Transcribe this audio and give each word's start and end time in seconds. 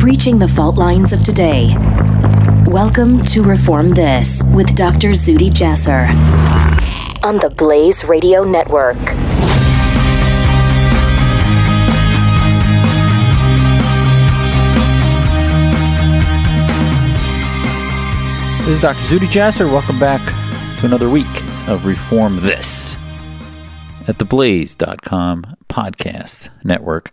breaching 0.00 0.38
the 0.38 0.48
fault 0.48 0.76
lines 0.76 1.12
of 1.12 1.22
today. 1.22 1.76
Welcome 2.68 3.20
to 3.26 3.42
Reform 3.42 3.90
This 3.90 4.42
with 4.48 4.74
Dr. 4.74 5.10
Zuhdi 5.10 5.50
Jasser 5.50 6.08
on 7.22 7.36
the 7.36 7.50
Blaze 7.50 8.02
Radio 8.04 8.42
Network. 8.42 8.96
This 18.60 18.68
is 18.68 18.80
Dr. 18.80 19.00
Zuhdi 19.00 19.26
Jasser. 19.26 19.70
Welcome 19.70 19.98
back 19.98 20.22
to 20.80 20.86
another 20.86 21.10
week 21.10 21.26
of 21.68 21.84
Reform 21.84 22.40
This 22.40 22.96
at 24.08 24.18
the 24.18 24.24
Blaze.com 24.24 25.58
podcast 25.68 26.48
network. 26.64 27.12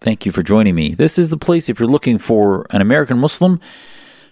Thank 0.00 0.24
you 0.24 0.30
for 0.30 0.44
joining 0.44 0.76
me. 0.76 0.94
This 0.94 1.18
is 1.18 1.30
the 1.30 1.36
place 1.36 1.68
if 1.68 1.80
you're 1.80 1.88
looking 1.88 2.18
for 2.18 2.66
an 2.70 2.80
American 2.80 3.18
Muslim 3.18 3.60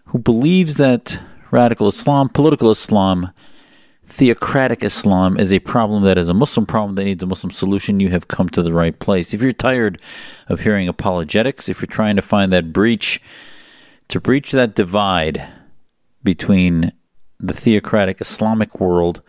who 0.07 0.19
believes 0.19 0.77
that 0.77 1.19
radical 1.51 1.89
Islam, 1.89 2.29
political 2.29 2.71
Islam, 2.71 3.33
theocratic 4.05 4.85
Islam 4.85 5.37
is 5.37 5.53
a 5.53 5.59
problem 5.59 6.05
that 6.05 6.19
is 6.19 6.29
a 6.29 6.35
Muslim 6.35 6.67
problem 6.67 6.95
that 6.95 7.05
needs 7.05 7.25
a 7.25 7.27
Muslim 7.27 7.51
solution, 7.51 7.99
you 7.99 8.11
have 8.11 8.29
come 8.29 8.49
to 8.51 8.63
the 8.63 8.73
right 8.73 8.97
place. 9.01 9.35
If 9.35 9.43
you're 9.43 9.53
tired 9.53 10.01
of 10.49 10.61
hearing 10.61 10.87
apologetics, 10.87 11.69
if 11.69 11.81
you're 11.81 11.87
trying 11.87 12.15
to 12.15 12.23
find 12.23 12.53
that 12.53 12.73
breach, 12.73 13.21
to 14.07 14.21
breach 14.21 14.53
that 14.53 14.77
divide 14.77 15.49
between 16.23 16.93
the 17.41 17.53
theocratic 17.53 18.21
Islamic 18.21 18.79
world 18.79 19.21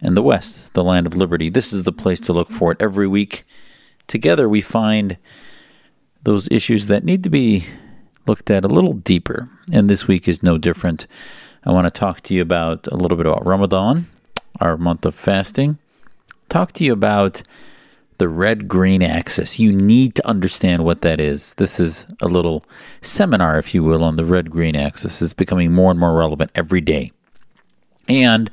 and 0.00 0.16
the 0.16 0.22
West, 0.22 0.72
the 0.72 0.82
land 0.82 1.06
of 1.06 1.14
liberty, 1.14 1.50
this 1.50 1.70
is 1.70 1.82
the 1.82 1.92
place 1.92 2.20
to 2.20 2.32
look 2.32 2.50
for 2.50 2.72
it. 2.72 2.80
Every 2.80 3.06
week, 3.06 3.44
together, 4.06 4.48
we 4.48 4.62
find 4.62 5.18
those 6.22 6.48
issues 6.50 6.86
that 6.88 7.04
need 7.04 7.24
to 7.24 7.30
be 7.30 7.66
looked 8.26 8.50
at 8.50 8.64
a 8.64 8.68
little 8.68 8.92
deeper. 8.92 9.48
And 9.72 9.88
this 9.88 10.06
week 10.06 10.28
is 10.28 10.42
no 10.42 10.58
different. 10.58 11.06
I 11.64 11.72
want 11.72 11.86
to 11.86 11.90
talk 11.90 12.20
to 12.22 12.34
you 12.34 12.42
about 12.42 12.86
a 12.86 12.96
little 12.96 13.16
bit 13.16 13.26
about 13.26 13.46
Ramadan, 13.46 14.08
our 14.60 14.76
month 14.76 15.04
of 15.04 15.14
fasting. 15.14 15.78
Talk 16.48 16.72
to 16.72 16.84
you 16.84 16.92
about 16.92 17.42
the 18.18 18.28
red 18.28 18.68
green 18.68 19.02
axis. 19.02 19.58
You 19.58 19.72
need 19.72 20.14
to 20.16 20.26
understand 20.26 20.84
what 20.84 21.00
that 21.02 21.20
is. 21.20 21.54
This 21.54 21.80
is 21.80 22.06
a 22.20 22.28
little 22.28 22.62
seminar, 23.00 23.58
if 23.58 23.74
you 23.74 23.82
will, 23.82 24.04
on 24.04 24.16
the 24.16 24.24
red 24.24 24.50
green 24.50 24.76
axis. 24.76 25.22
It's 25.22 25.32
becoming 25.32 25.72
more 25.72 25.90
and 25.90 25.98
more 25.98 26.16
relevant 26.16 26.50
every 26.54 26.80
day. 26.82 27.12
And 28.08 28.50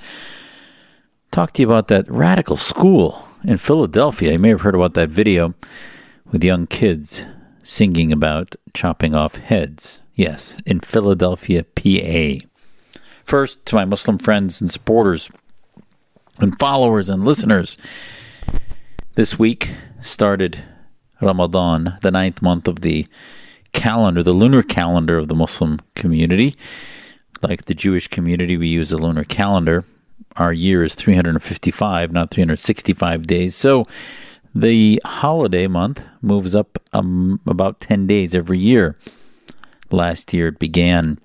talk 1.32 1.54
to 1.54 1.62
you 1.62 1.68
about 1.68 1.90
that 1.90 2.10
radical 2.10 2.56
school 2.56 3.28
in 3.44 3.58
Philadelphia. 3.58 4.34
You 4.34 4.40
may 4.40 4.50
have 4.50 4.62
heard 4.62 4.76
about 4.76 4.94
that 4.94 5.10
video 5.10 5.54
with 6.32 6.44
young 6.44 6.68
kids 6.68 7.24
singing 7.68 8.14
about 8.14 8.56
chopping 8.74 9.14
off 9.14 9.36
heads. 9.36 10.02
Yes, 10.16 10.58
in 10.66 10.80
Philadelphia, 10.80 11.66
PA. 11.66 12.46
First, 13.26 13.66
to 13.66 13.76
my 13.76 13.84
Muslim 13.84 14.18
friends 14.18 14.62
and 14.62 14.72
supporters 14.72 15.30
and 16.38 16.58
followers 16.58 17.10
and 17.10 17.26
listeners, 17.26 17.78
this 19.16 19.38
week 19.38 19.74
started 20.00 20.64
Ramadan, 21.22 21.98
the 22.02 22.12
ninth 22.12 22.42
month 22.42 22.70
of 22.70 22.82
the 22.82 23.06
calendar, 23.74 24.24
the 24.24 24.32
lunar 24.32 24.64
calendar 24.64 25.18
of 25.18 25.28
the 25.28 25.36
Muslim 25.36 25.82
community. 25.94 26.56
Like 27.42 27.66
the 27.66 27.76
Jewish 27.76 28.08
community, 28.08 28.56
we 28.56 28.70
use 28.70 28.94
a 28.94 28.98
lunar 28.98 29.26
calendar. 29.26 29.84
Our 30.38 30.54
year 30.54 30.86
is 30.86 30.96
355, 30.96 32.14
not 32.14 32.32
365 32.32 33.28
days. 33.28 33.56
So 33.56 33.88
the 34.54 35.02
holiday 35.06 35.68
month 35.68 36.04
moves 36.22 36.56
up 36.56 36.78
um, 36.94 37.40
about 37.48 37.80
10 37.80 38.08
days 38.08 38.34
every 38.34 38.60
year. 38.60 38.98
Last 39.92 40.34
year 40.34 40.50
it 40.50 40.60
began 40.60 41.20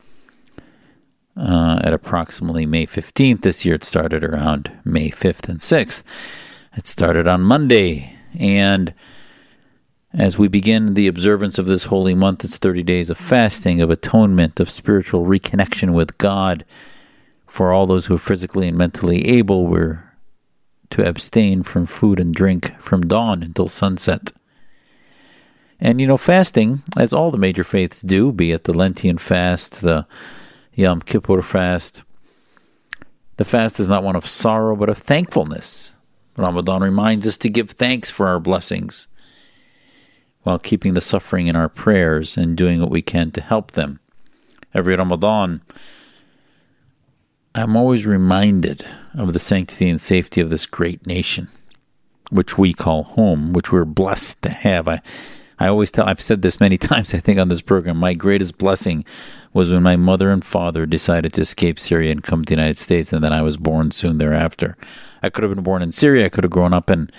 uh, 1.37 1.81
at 1.83 1.93
approximately 1.93 2.66
May 2.66 2.87
15th. 2.87 3.43
This 3.43 3.65
year 3.65 3.77
it 3.77 3.84
started 3.84 4.22
around 4.25 4.71
May 4.84 5.10
5th 5.10 5.49
and 5.49 5.59
6th. 5.59 6.03
It 6.77 6.87
started 6.87 7.27
on 7.27 7.43
Monday. 7.43 8.16
And 8.38 8.94
as 10.15 10.39
we 10.39 10.49
begin 10.49 10.94
the 10.94 11.06
observance 11.06 11.59
of 11.59 11.66
this 11.66 11.84
holy 11.84 12.15
month, 12.15 12.44
it's 12.44 12.59
30 12.59 12.83
days 12.83 13.10
of 13.10 13.16
fasting, 13.16 13.81
of 13.81 13.91
atonement, 13.91 14.60
of 14.60 14.71
spiritual 14.71 15.25
reconnection 15.25 15.93
with 15.93 16.19
God. 16.19 16.65
For 17.47 17.72
all 17.72 17.87
those 17.87 18.06
who 18.06 18.15
are 18.15 18.19
physically 18.19 18.69
and 18.69 18.77
mentally 18.77 19.27
able, 19.27 19.66
we're 19.66 20.12
to 20.92 21.06
abstain 21.06 21.62
from 21.62 21.86
food 21.86 22.20
and 22.20 22.34
drink 22.34 22.78
from 22.80 23.03
dawn 23.03 23.42
until 23.42 23.69
sunset. 23.69 24.32
And 25.80 26.00
you 26.00 26.06
know, 26.06 26.16
fasting, 26.16 26.82
as 26.97 27.12
all 27.12 27.30
the 27.30 27.38
major 27.38 27.64
faiths 27.64 28.03
do, 28.03 28.30
be 28.30 28.53
it 28.53 28.64
the 28.64 28.72
Lenten 28.72 29.19
fast, 29.19 29.80
the 29.80 30.06
Yom 30.75 31.03
Kippur 31.03 31.42
fast, 31.42 32.04
the 33.36 33.44
fast 33.44 33.80
is 33.80 33.88
not 33.88 34.04
one 34.04 34.14
of 34.14 34.26
sorrow, 34.26 34.76
but 34.76 34.88
of 34.88 34.98
thankfulness. 34.98 35.94
Ramadan 36.36 36.82
reminds 36.82 37.26
us 37.26 37.36
to 37.38 37.48
give 37.48 37.70
thanks 37.70 38.10
for 38.10 38.28
our 38.28 38.38
blessings 38.38 39.09
while 40.42 40.59
keeping 40.59 40.94
the 40.94 41.00
suffering 41.00 41.47
in 41.47 41.56
our 41.56 41.69
prayers 41.69 42.36
and 42.36 42.56
doing 42.56 42.80
what 42.80 42.91
we 42.91 43.03
can 43.03 43.30
to 43.32 43.41
help 43.41 43.72
them. 43.72 43.98
Every 44.74 44.94
Ramadan, 44.94 45.62
I'm 47.54 47.76
always 47.76 48.06
reminded 48.06 48.86
of 49.15 49.33
the 49.33 49.39
sanctity 49.39 49.89
and 49.89 50.00
safety 50.00 50.41
of 50.41 50.50
this 50.50 50.67
great 50.67 51.06
nation, 51.06 51.49
which 52.31 52.56
we 52.59 52.73
call 52.73 53.05
home, 53.05 53.53
which 53.53 53.73
we're 53.73 53.84
blessed 53.84 54.43
to 54.43 54.50
have. 54.50 54.89
I, 54.89 55.03
I 55.59 55.69
always 55.69 55.93
tell, 55.93 56.09
I've 56.09 56.21
said 56.21 56.43
this 56.43 56.61
many 56.61 56.78
times, 56.78 57.15
I 57.15 57.19
think, 57.19 57.39
on 57.39 57.49
this 57.49 57.61
program. 57.61 57.97
My 57.97 58.15
greatest 58.15 58.59
blessing 58.59 59.05
was 59.53 59.71
when 59.71 59.83
my 59.83 59.97
mother 59.97 60.31
and 60.31 60.45
father 60.45 60.87
decided 60.87 61.33
to 61.34 61.43
escape 61.43 61.78
Syria 61.78 62.11
and 62.11 62.22
come 62.22 62.45
to 62.45 62.51
the 62.51 62.61
United 62.61 62.78
States, 62.78 63.12
and 63.12 63.22
then 63.22 63.33
I 63.33 63.43
was 63.43 63.56
born 63.56 63.91
soon 63.91 64.19
thereafter. 64.19 64.77
I 65.22 65.31
could 65.31 65.45
have 65.45 65.55
been 65.55 65.65
born 65.65 65.83
in 65.83 65.93
Syria, 65.93 66.27
I 66.27 66.28
could 66.31 66.45
have 66.45 66.51
grown 66.51 66.72
up 66.72 66.91
in 66.91 67.11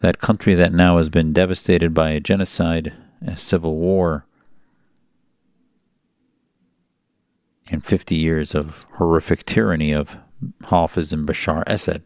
that 0.00 0.20
country 0.20 0.54
that 0.54 0.74
now 0.74 0.98
has 0.98 1.08
been 1.08 1.32
devastated 1.32 1.94
by 1.94 2.10
a 2.10 2.20
genocide, 2.20 2.92
a 3.26 3.38
civil 3.38 3.76
war 3.76 4.26
and 7.70 7.84
50 7.84 8.14
years 8.14 8.54
of 8.54 8.84
horrific 8.94 9.46
tyranny 9.46 9.92
of 9.92 10.16
Hafiz 10.64 11.12
and 11.12 11.26
Bashar 11.26 11.62
Assad. 11.66 12.02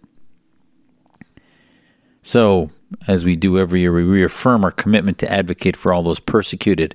So, 2.22 2.71
as 3.06 3.25
we 3.25 3.37
do 3.37 3.59
every 3.59 3.81
year, 3.81 3.93
we 3.93 4.03
reaffirm 4.03 4.65
our 4.65 4.71
commitment 4.71 5.19
to 5.19 5.32
advocate 5.32 5.76
for 5.76 5.93
all 5.93 6.03
those 6.03 6.21
persecuted 6.21 6.94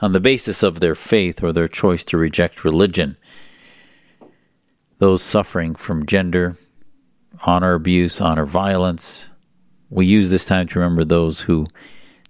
on 0.00 0.12
the 0.12 0.20
basis 0.20 0.62
of 0.62 0.80
their 0.80 0.94
faith 0.94 1.42
or 1.42 1.52
their 1.52 1.68
choice 1.68 2.04
to 2.04 2.18
reject 2.18 2.64
religion, 2.64 3.16
those 4.98 5.22
suffering 5.22 5.74
from 5.74 6.06
gender, 6.06 6.56
honor 7.46 7.74
abuse, 7.74 8.20
honor 8.20 8.46
violence. 8.46 9.28
We 9.90 10.06
use 10.06 10.30
this 10.30 10.44
time 10.44 10.66
to 10.68 10.78
remember 10.78 11.04
those 11.04 11.40
who 11.40 11.66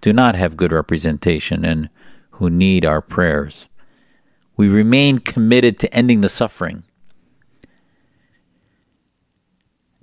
do 0.00 0.12
not 0.12 0.34
have 0.34 0.56
good 0.56 0.72
representation 0.72 1.64
and 1.64 1.88
who 2.32 2.48
need 2.50 2.84
our 2.84 3.03
prayers. 3.03 3.66
We 4.56 4.69
remain 4.69 5.19
committed 5.19 5.78
to 5.81 5.92
ending 5.94 6.20
the 6.20 6.28
suffering. 6.28 6.84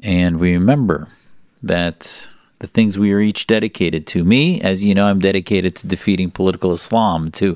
And 0.01 0.39
we 0.39 0.53
remember 0.53 1.07
that 1.63 2.27
the 2.59 2.67
things 2.67 2.97
we 2.97 3.11
are 3.11 3.19
each 3.19 3.47
dedicated 3.47 4.07
to. 4.07 4.23
Me, 4.23 4.61
as 4.61 4.83
you 4.83 4.95
know, 4.95 5.07
I'm 5.07 5.19
dedicated 5.19 5.75
to 5.77 5.87
defeating 5.87 6.31
political 6.31 6.73
Islam, 6.73 7.31
to 7.31 7.55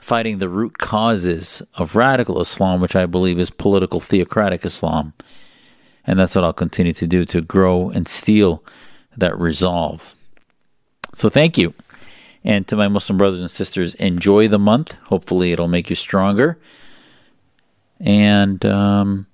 fighting 0.00 0.38
the 0.38 0.48
root 0.48 0.78
causes 0.78 1.62
of 1.74 1.96
radical 1.96 2.40
Islam, 2.40 2.80
which 2.80 2.94
I 2.94 3.06
believe 3.06 3.40
is 3.40 3.50
political 3.50 4.00
theocratic 4.00 4.64
Islam. 4.64 5.12
And 6.06 6.18
that's 6.18 6.34
what 6.36 6.44
I'll 6.44 6.52
continue 6.52 6.92
to 6.92 7.06
do 7.06 7.24
to 7.24 7.40
grow 7.40 7.90
and 7.90 8.06
steal 8.06 8.62
that 9.16 9.36
resolve. 9.38 10.14
So 11.12 11.28
thank 11.28 11.58
you. 11.58 11.74
And 12.44 12.68
to 12.68 12.76
my 12.76 12.86
Muslim 12.86 13.18
brothers 13.18 13.40
and 13.40 13.50
sisters, 13.50 13.94
enjoy 13.94 14.46
the 14.46 14.58
month. 14.58 14.92
Hopefully, 15.06 15.50
it'll 15.50 15.66
make 15.66 15.90
you 15.90 15.96
stronger. 15.96 16.58
And 17.98 18.64
um, 18.64 19.26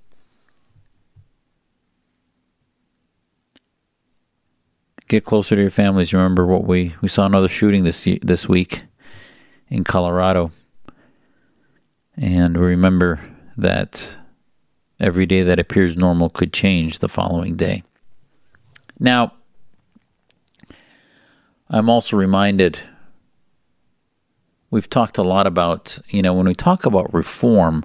get 5.13 5.27
closer 5.27 5.55
to 5.55 5.61
your 5.61 5.71
families. 5.71 6.15
Remember 6.15 6.47
what 6.47 6.65
we 6.65 6.95
we 7.03 7.09
saw 7.09 7.27
another 7.27 7.49
shooting 7.49 7.85
this 7.85 8.09
this 8.23 8.49
week 8.49 8.83
in 9.69 9.85
Colorado, 9.85 10.51
and 12.17 12.57
remember 12.57 13.21
that 13.59 14.09
every 15.01 15.27
day 15.27 15.43
that 15.43 15.59
appears 15.59 15.99
normal 15.99 16.31
could 16.31 16.53
change 16.53 17.01
the 17.01 17.09
following 17.09 17.57
day. 17.57 17.83
Now, 18.99 19.35
I'm 21.69 21.91
also 21.91 22.17
reminded 22.17 22.79
we've 24.71 24.89
talked 24.89 25.19
a 25.19 25.23
lot 25.23 25.47
about, 25.47 25.99
you 26.09 26.23
know, 26.23 26.33
when 26.33 26.47
we 26.47 26.55
talk 26.55 26.87
about 26.87 27.13
reform, 27.13 27.85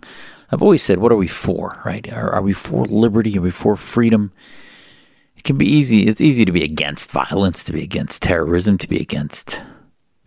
I've 0.49 0.61
always 0.61 0.81
said, 0.81 0.99
what 0.99 1.11
are 1.11 1.17
we 1.17 1.27
for, 1.27 1.81
right? 1.83 2.07
Are, 2.13 2.31
are 2.31 2.41
we 2.41 2.53
for 2.53 2.85
liberty? 2.85 3.37
Are 3.37 3.41
we 3.41 3.51
for 3.51 3.75
freedom? 3.75 4.31
Can 5.47 5.57
be 5.57 5.65
easy. 5.65 6.07
It's 6.07 6.19
easy 6.19 6.43
to 6.43 6.51
be 6.51 6.65
against 6.65 7.09
violence, 7.09 7.63
to 7.63 7.71
be 7.71 7.81
against 7.81 8.21
terrorism, 8.21 8.77
to 8.79 8.87
be 8.87 8.99
against 8.99 9.61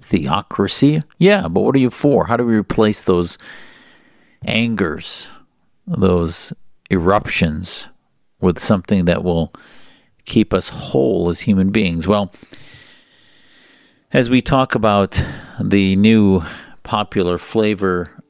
theocracy? 0.00 1.02
Yeah, 1.19 1.46
but 1.46 1.61
what 1.61 1.76
are 1.76 1.78
you 1.78 1.90
for? 1.90 2.25
How 2.25 2.38
do 2.38 2.46
we 2.46 2.56
replace 2.56 3.02
those 3.02 3.37
angers, 4.46 5.28
those 5.87 6.55
eruptions 6.90 7.87
with 8.40 8.58
something 8.58 9.05
that 9.05 9.22
will 9.22 9.52
keep 10.25 10.55
us 10.55 10.70
whole 10.70 11.28
as 11.28 11.40
human 11.40 11.69
beings? 11.69 12.06
Well, 12.06 12.32
as 14.14 14.31
we 14.31 14.40
talk 14.40 14.75
about 14.75 15.23
the 15.61 15.96
new 15.96 16.40
popular 16.82 17.37
flavor 17.37 18.23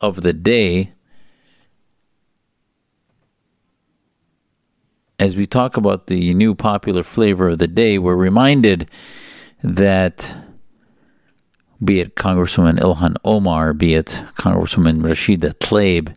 of 0.00 0.22
the 0.22 0.32
day, 0.32 0.94
as 5.18 5.34
we 5.34 5.46
talk 5.46 5.76
about 5.76 6.06
the 6.06 6.32
new 6.34 6.54
popular 6.54 7.02
flavor 7.02 7.48
of 7.50 7.58
the 7.58 7.66
day, 7.66 7.98
we're 7.98 8.14
reminded 8.14 8.88
that 9.62 10.34
be 11.82 12.00
it 12.00 12.14
Congresswoman 12.14 12.78
Ilhan 12.78 13.16
Omar, 13.24 13.72
be 13.72 13.94
it 13.94 14.24
Congresswoman 14.36 15.00
Rashida 15.00 15.54
Tlaib, 15.54 16.16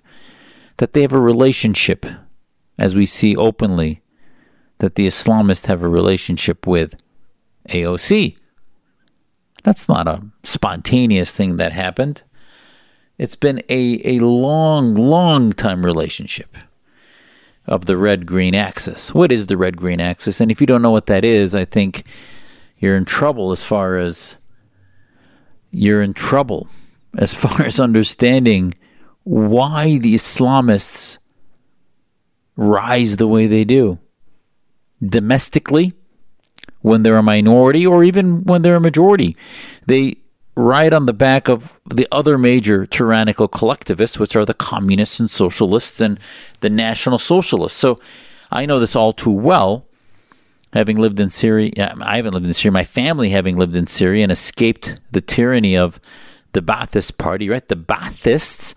that 0.78 0.94
they 0.94 1.02
have 1.02 1.14
a 1.14 1.20
relationship, 1.20 2.06
as 2.78 2.96
we 2.96 3.06
see 3.06 3.36
openly, 3.36 4.02
that 4.80 4.96
the 4.96 5.08
Islamists 5.08 5.68
have 5.68 5.84
a 5.84 5.90
relationship 5.90 6.66
with 6.66 6.96
AOC. 7.70 8.36
That's 9.64 9.88
not 9.88 10.08
a 10.08 10.24
spontaneous 10.44 11.32
thing 11.32 11.58
that 11.58 11.72
happened. 11.72 12.24
It's 13.20 13.36
been 13.36 13.62
a, 13.70 14.02
a 14.04 14.20
long, 14.20 14.96
long 14.96 15.54
time 15.54 15.86
relationship 15.86 16.56
of 17.66 17.86
the 17.86 17.98
red 17.98 18.26
green 18.26 18.56
axis. 18.56 19.14
What 19.14 19.32
is 19.32 19.48
the 19.48 19.58
red 19.58 19.78
green 19.78 20.02
axis? 20.02 20.42
And 20.42 20.52
if 20.52 20.60
you 20.62 20.68
don't 20.68 20.82
know 20.82 20.92
what 20.92 21.06
that 21.06 21.24
is, 21.24 21.54
I 21.54 21.66
think 21.66 22.04
you're 22.78 22.98
in 22.98 23.06
trouble 23.06 23.52
as 23.52 23.64
far 23.64 23.98
as 23.98 24.38
you're 25.70 26.02
in 26.02 26.14
trouble 26.14 26.68
as 27.18 27.34
far 27.44 27.62
as 27.62 27.80
understanding 27.80 28.74
why 29.24 29.98
the 29.98 30.16
Islamists 30.16 31.18
rise 32.56 33.18
the 33.18 33.28
way 33.28 33.48
they 33.48 33.64
do. 33.64 34.00
Domestically, 35.04 35.94
when 36.82 37.04
they're 37.04 37.18
a 37.18 37.24
minority 37.24 37.86
or 37.86 38.04
even 38.04 38.44
when 38.44 38.62
they're 38.62 38.76
a 38.76 38.82
majority, 38.82 39.36
they 39.86 40.18
ride 40.56 40.94
on 40.94 41.06
the 41.06 41.14
back 41.14 41.48
of 41.48 41.74
the 41.90 42.08
other 42.12 42.38
major 42.38 42.86
tyrannical 42.86 43.48
collectivists, 43.48 44.20
which 44.20 44.36
are 44.36 44.46
the 44.46 44.54
communists 44.54 45.20
and 45.20 45.30
socialists 45.30 46.02
and 46.02 46.20
the 46.60 46.70
national 46.70 47.18
socialists. 47.18 47.80
So 47.80 47.98
I 48.52 48.66
know 48.66 48.80
this 48.80 48.96
all 48.96 49.14
too 49.14 49.32
well, 49.32 49.86
having 50.74 50.98
lived 50.98 51.20
in 51.20 51.30
Syria. 51.30 51.96
I 52.02 52.18
haven't 52.18 52.34
lived 52.34 52.48
in 52.48 52.54
Syria. 52.54 52.74
My 52.74 52.84
family 52.84 53.30
having 53.30 53.58
lived 53.58 53.76
in 53.76 53.88
Syria 53.88 54.24
and 54.24 54.32
escaped 54.32 55.00
the 55.12 55.22
tyranny 55.22 55.78
of 55.78 56.00
the 56.52 56.62
Ba'athist 56.62 57.18
party, 57.18 57.50
right? 57.50 57.66
The 57.66 57.78
Baathists, 57.78 58.76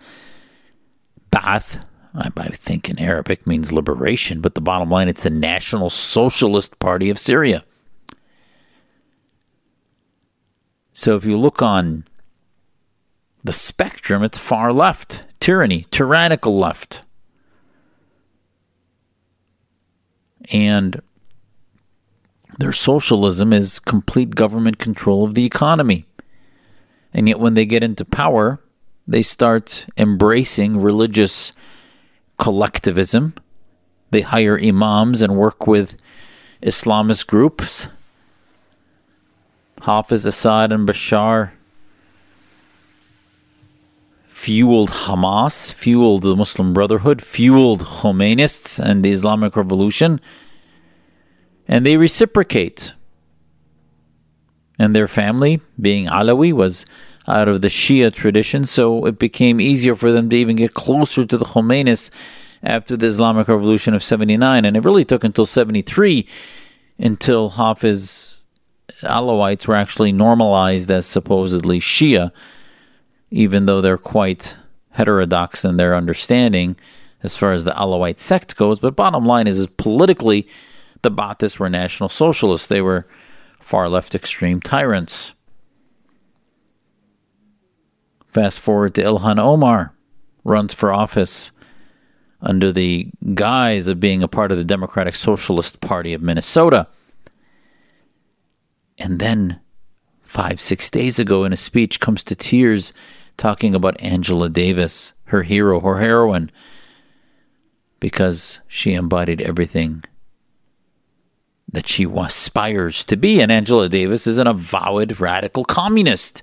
Ba'ath, 1.31 1.83
I 2.15 2.29
think 2.51 2.89
in 2.89 2.97
Arabic 2.97 3.45
means 3.45 3.73
liberation, 3.73 4.39
but 4.39 4.55
the 4.55 4.61
bottom 4.61 4.89
line, 4.89 5.09
it's 5.09 5.23
the 5.23 5.29
National 5.29 5.89
Socialist 5.89 6.79
Party 6.79 7.09
of 7.09 7.19
Syria. 7.19 7.65
So 10.97 11.17
if 11.17 11.25
you 11.25 11.37
look 11.37 11.61
on 11.61 12.05
the 13.43 13.51
spectrum, 13.51 14.23
it's 14.23 14.37
far 14.37 14.71
left, 14.71 15.27
tyranny, 15.41 15.85
tyrannical 15.91 16.57
left. 16.57 17.01
And 20.53 21.01
their 22.59 22.71
socialism 22.71 23.51
is 23.51 23.81
complete 23.81 24.35
government 24.35 24.77
control 24.77 25.25
of 25.25 25.33
the 25.33 25.43
economy. 25.43 26.05
And 27.13 27.27
yet, 27.27 27.41
when 27.41 27.55
they 27.55 27.65
get 27.65 27.83
into 27.83 28.05
power, 28.05 28.61
they 29.05 29.21
start 29.21 29.85
embracing 29.97 30.79
religious 30.79 31.51
collectivism. 32.39 33.33
They 34.11 34.21
hire 34.21 34.57
imams 34.57 35.21
and 35.21 35.35
work 35.35 35.67
with 35.67 35.97
Islamist 36.63 37.27
groups 37.27 37.89
Hafiz 39.85 40.25
Assad 40.25 40.71
and 40.71 40.87
Bashar 40.87 41.51
fueled 44.27 44.89
Hamas, 44.89 45.71
fueled 45.71 46.23
the 46.23 46.35
Muslim 46.35 46.73
Brotherhood, 46.73 47.21
fueled 47.21 47.83
Khomeinists 47.83 48.83
and 48.83 49.05
the 49.05 49.11
Islamic 49.11 49.55
Revolution, 49.55 50.19
and 51.67 51.85
they 51.85 51.97
reciprocate. 51.97 52.93
And 54.79 54.95
their 54.95 55.07
family, 55.07 55.61
being 55.79 56.07
Alawi, 56.07 56.51
was 56.51 56.87
out 57.27 57.47
of 57.47 57.61
the 57.61 57.67
Shia 57.67 58.11
tradition, 58.11 58.65
so 58.65 59.05
it 59.05 59.19
became 59.19 59.61
easier 59.61 59.95
for 59.95 60.11
them 60.11 60.31
to 60.31 60.35
even 60.35 60.55
get 60.55 60.73
closer 60.73 61.27
to 61.27 61.37
the 61.37 61.45
Khomeinis 61.45 62.09
after 62.63 62.97
the 62.97 63.05
Islamic 63.05 63.47
Revolution 63.47 63.93
of 63.93 64.03
79. 64.03 64.65
And 64.65 64.75
it 64.75 64.83
really 64.83 65.05
took 65.05 65.23
until 65.23 65.45
73 65.45 66.25
until 66.97 67.51
Hafiz 67.51 68.41
Alawites 69.01 69.67
were 69.67 69.75
actually 69.75 70.11
normalized 70.11 70.89
as 70.91 71.05
supposedly 71.05 71.79
Shia, 71.79 72.31
even 73.31 73.65
though 73.65 73.81
they're 73.81 73.97
quite 73.97 74.57
heterodox 74.91 75.65
in 75.65 75.77
their 75.77 75.95
understanding 75.95 76.75
as 77.23 77.35
far 77.35 77.51
as 77.51 77.63
the 77.63 77.71
Alawite 77.71 78.19
sect 78.19 78.55
goes. 78.55 78.79
But 78.79 78.95
bottom 78.95 79.25
line 79.25 79.47
is, 79.47 79.59
is 79.59 79.67
politically, 79.67 80.47
the 81.01 81.11
Baathists 81.11 81.59
were 81.59 81.69
National 81.69 82.09
Socialists. 82.09 82.67
They 82.67 82.81
were 82.81 83.07
far 83.59 83.89
left 83.89 84.15
extreme 84.15 84.61
tyrants. 84.61 85.33
Fast 88.27 88.59
forward 88.59 88.93
to 88.95 89.03
Ilhan 89.03 89.39
Omar, 89.39 89.93
runs 90.43 90.73
for 90.73 90.93
office 90.93 91.51
under 92.41 92.71
the 92.71 93.09
guise 93.33 93.87
of 93.87 93.99
being 93.99 94.21
a 94.21 94.27
part 94.27 94.51
of 94.51 94.57
the 94.57 94.63
Democratic 94.63 95.15
Socialist 95.15 95.81
Party 95.81 96.13
of 96.13 96.21
Minnesota. 96.21 96.87
And 98.97 99.19
then 99.19 99.59
five, 100.21 100.59
six 100.61 100.89
days 100.89 101.19
ago 101.19 101.43
in 101.43 101.53
a 101.53 101.57
speech 101.57 101.99
comes 101.99 102.23
to 102.25 102.35
tears 102.35 102.93
talking 103.37 103.75
about 103.75 103.99
Angela 104.01 104.49
Davis, 104.49 105.13
her 105.25 105.43
hero, 105.43 105.79
her 105.81 105.99
heroine, 105.99 106.51
because 107.99 108.59
she 108.67 108.93
embodied 108.93 109.41
everything 109.41 110.03
that 111.71 111.87
she 111.87 112.05
aspires 112.05 113.03
to 113.03 113.17
be. 113.17 113.41
And 113.41 113.51
Angela 113.51 113.89
Davis 113.89 114.27
is 114.27 114.37
an 114.37 114.47
avowed 114.47 115.19
radical 115.19 115.65
communist 115.65 116.41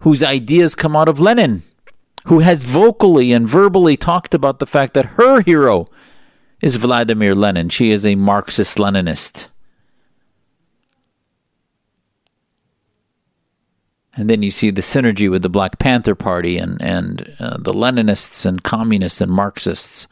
whose 0.00 0.22
ideas 0.22 0.74
come 0.74 0.96
out 0.96 1.08
of 1.08 1.20
Lenin, 1.20 1.62
who 2.26 2.40
has 2.40 2.64
vocally 2.64 3.32
and 3.32 3.48
verbally 3.48 3.96
talked 3.96 4.34
about 4.34 4.58
the 4.58 4.66
fact 4.66 4.94
that 4.94 5.06
her 5.16 5.42
hero 5.42 5.86
is 6.62 6.76
Vladimir 6.76 7.34
Lenin. 7.34 7.68
She 7.68 7.90
is 7.90 8.06
a 8.06 8.14
Marxist 8.14 8.78
Leninist. 8.78 9.46
And 14.16 14.28
then 14.28 14.42
you 14.42 14.50
see 14.50 14.70
the 14.70 14.80
synergy 14.80 15.30
with 15.30 15.42
the 15.42 15.48
Black 15.48 15.78
Panther 15.78 16.14
Party 16.14 16.58
and, 16.58 16.80
and 16.82 17.34
uh, 17.38 17.56
the 17.58 17.72
Leninists 17.72 18.44
and 18.44 18.62
communists 18.62 19.20
and 19.20 19.30
Marxists. 19.30 20.08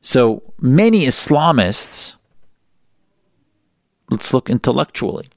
So 0.00 0.42
many 0.58 1.04
Islamists, 1.04 2.14
let's 4.10 4.32
look 4.32 4.48
intellectually. 4.48 5.28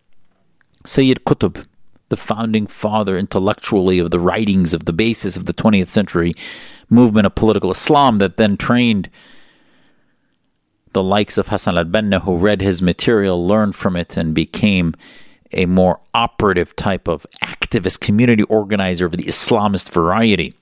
Sayyid 0.86 1.26
Qutb, 1.26 1.66
the 2.10 2.18
founding 2.18 2.68
father 2.68 3.18
intellectually 3.18 4.00
of 4.00 4.12
the 4.12 4.20
writings 4.20 4.74
of 4.74 4.86
the 4.86 4.94
basis 4.94 5.36
of 5.36 5.46
the 5.46 5.54
20th 5.54 5.88
century 5.88 6.34
movement 6.90 7.26
of 7.26 7.36
political 7.36 7.72
Islam 7.72 8.18
that 8.18 8.38
then 8.38 8.58
trained 8.58 9.10
the 10.94 11.04
likes 11.04 11.38
of 11.38 11.48
Hassan 11.48 11.78
al-Banna 11.78 12.22
who 12.22 12.36
read 12.36 12.62
his 12.62 12.82
material, 12.82 13.46
learned 13.46 13.76
from 13.76 13.96
it, 13.96 14.18
and 14.18 14.36
became 14.36 14.94
a 15.54 15.66
more 15.66 16.00
operative 16.14 16.76
type 16.76 17.08
of 17.08 17.26
activist 17.44 18.00
community 18.00 18.44
organizer 18.44 19.06
of 19.06 19.14
the 19.14 19.24
Islamist 19.24 19.90
variety. 19.90 20.54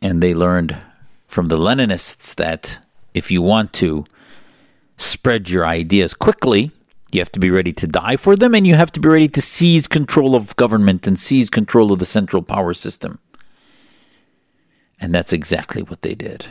And 0.00 0.22
they 0.22 0.34
learned 0.34 0.84
from 1.26 1.48
the 1.48 1.58
Leninists 1.58 2.34
that 2.36 2.78
if 3.14 3.30
you 3.30 3.42
want 3.42 3.72
to 3.74 4.04
spread 4.96 5.50
your 5.50 5.66
ideas 5.66 6.14
quickly, 6.14 6.70
you 7.12 7.20
have 7.20 7.32
to 7.32 7.40
be 7.40 7.50
ready 7.50 7.72
to 7.72 7.86
die 7.86 8.16
for 8.16 8.36
them 8.36 8.54
and 8.54 8.66
you 8.66 8.74
have 8.74 8.92
to 8.92 9.00
be 9.00 9.08
ready 9.08 9.28
to 9.28 9.40
seize 9.40 9.88
control 9.88 10.34
of 10.34 10.54
government 10.56 11.06
and 11.06 11.18
seize 11.18 11.48
control 11.48 11.92
of 11.92 11.98
the 11.98 12.04
central 12.04 12.42
power 12.42 12.74
system. 12.74 13.18
And 15.00 15.14
that's 15.14 15.32
exactly 15.32 15.82
what 15.82 16.02
they 16.02 16.14
did, 16.14 16.46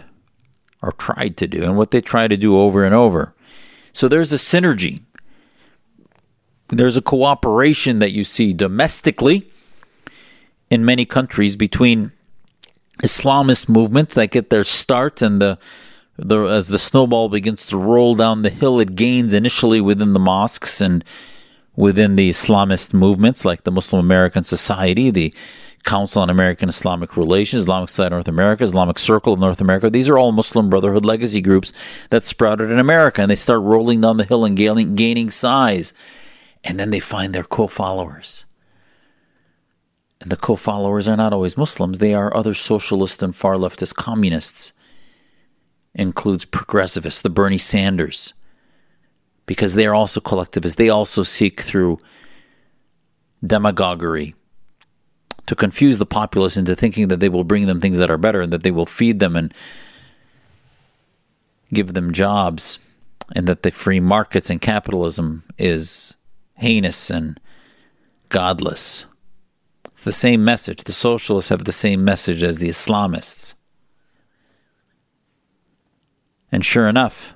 or 0.82 0.94
tried 0.94 1.36
to 1.38 1.48
do, 1.48 1.64
and 1.64 1.78
what 1.78 1.92
they 1.92 2.02
try 2.02 2.28
to 2.28 2.38
do 2.38 2.58
over 2.58 2.86
and 2.86 2.96
over. 2.96 3.34
So 3.94 4.08
there's 4.08 4.32
a 4.32 4.38
synergy. 4.38 5.01
There's 6.70 6.98
a 6.98 7.01
cooperation 7.01 8.00
that 8.00 8.12
you 8.12 8.24
see 8.24 8.53
domestically 8.53 9.50
in 10.70 10.84
many 10.84 11.06
countries 11.06 11.56
between 11.56 12.12
Islamist 13.03 13.70
movements 13.70 14.15
that 14.15 14.32
get 14.32 14.50
their 14.50 14.63
start 14.63 15.22
and 15.22 15.41
the 15.41 15.58
the, 16.17 16.46
as 16.46 16.67
the 16.67 16.79
snowball 16.79 17.29
begins 17.29 17.63
to 17.67 17.77
roll 17.77 18.15
down 18.15 18.41
the 18.41 18.50
hill, 18.50 18.79
it 18.79 18.96
gains 18.96 19.36
initially 19.36 19.79
within 19.79 20.13
the 20.13 20.20
mosques 20.20 20.82
and 20.82 21.03
within 21.75 22.15
the 22.15 22.29
Islamist 22.29 22.94
movements 22.94 23.46
like 23.46 23.63
the 23.63 23.72
Muslim 23.72 24.03
American 24.03 24.41
Society, 24.41 25.12
the 25.12 25.34
Council 25.88 26.22
on 26.22 26.29
American 26.29 26.70
Islamic 26.70 27.17
Relations, 27.17 27.63
Islamic 27.63 27.89
Society 27.89 28.13
North 28.13 28.27
America, 28.27 28.63
Islamic 28.63 29.00
Circle 29.00 29.34
of 29.34 29.39
North 29.39 29.62
America. 29.62 29.89
These 29.89 30.10
are 30.10 30.17
all 30.17 30.32
Muslim 30.32 30.70
Brotherhood 30.70 31.06
legacy 31.06 31.41
groups 31.41 31.74
that 32.10 32.24
sprouted 32.24 32.70
in 32.70 32.77
America, 32.77 33.22
and 33.22 33.32
they 33.32 33.36
start 33.36 33.62
rolling 33.62 34.01
down 34.01 34.17
the 34.17 34.25
hill 34.25 34.46
and 34.46 34.56
gaining, 34.56 34.96
gaining 34.96 35.32
size. 35.32 35.94
And 36.63 36.79
then 36.79 36.89
they 36.89 37.00
find 37.00 37.34
their 37.34 37.44
co 37.44 37.67
followers. 37.67 38.46
And 40.22 40.29
the 40.29 40.36
co 40.36 40.56
followers 40.56 41.08
are 41.08 41.17
not 41.17 41.34
always 41.34 41.58
Muslims, 41.58 42.00
they 42.00 42.13
are 42.13 42.36
other 42.36 42.53
socialist 42.53 43.24
and 43.24 43.36
far 43.36 43.56
leftist 43.56 43.96
communists 43.96 44.74
includes 45.98 46.46
progressivists, 46.46 47.22
the 47.22 47.29
Bernie 47.29 47.58
Sanders, 47.58 48.34
because 49.46 49.74
they 49.74 49.86
are 49.88 49.96
also 49.96 50.20
collectivists. 50.20 50.75
They 50.75 50.89
also 50.89 51.24
seek 51.24 51.62
through 51.62 51.98
demagoguery 53.44 54.36
to 55.48 55.56
confuse 55.56 55.98
the 55.98 56.06
populace 56.06 56.58
into 56.58 56.75
thinking 56.75 57.08
that 57.08 57.20
they 57.20 57.30
will 57.30 57.44
bring 57.44 57.66
them 57.66 57.80
things 57.80 57.98
that 57.98 58.12
are 58.12 58.18
better 58.18 58.42
and 58.42 58.54
that 58.54 58.63
they 58.63 58.72
will 58.72 58.86
feed 58.86 59.20
them 59.20 59.36
and 59.36 59.54
give 61.74 61.94
them 61.94 62.13
jobs 62.13 62.80
and 63.36 63.48
that 63.48 63.63
the 63.63 63.72
free 63.72 64.00
markets 64.00 64.50
and 64.50 64.62
capitalism 64.62 65.44
is 65.58 66.16
heinous 66.58 67.10
and 67.10 67.39
godless. 68.30 69.06
It's 69.86 70.04
the 70.04 70.12
same 70.12 70.44
message. 70.44 70.84
The 70.84 70.92
socialists 70.92 71.50
have 71.50 71.63
the 71.63 71.72
same 71.72 72.04
message 72.04 72.44
as 72.44 72.60
the 72.60 72.70
Islamists. 72.70 73.54
And 76.51 76.63
sure 76.63 76.88
enough, 76.88 77.34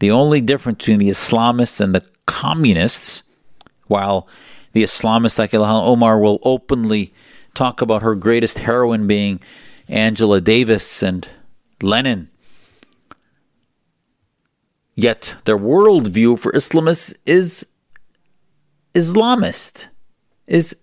the 0.00 0.10
only 0.10 0.40
difference 0.40 0.78
between 0.78 0.98
the 0.98 1.10
Islamists 1.10 1.80
and 1.80 1.94
the 1.94 2.04
communists, 2.26 3.22
while 3.86 4.28
the 4.78 4.84
Islamists 4.84 5.40
like 5.40 5.52
Omar 5.52 6.20
will 6.20 6.38
openly 6.44 7.12
talk 7.52 7.80
about 7.80 8.02
her 8.02 8.14
greatest 8.14 8.60
heroine 8.60 9.08
being 9.08 9.40
Angela 9.88 10.40
Davis 10.40 11.02
and 11.02 11.26
Lenin, 11.82 12.30
yet 14.94 15.34
their 15.46 15.58
worldview 15.58 16.38
for 16.38 16.52
Islamists 16.52 17.16
is 17.26 17.66
Islamist, 18.94 19.88
is 20.46 20.76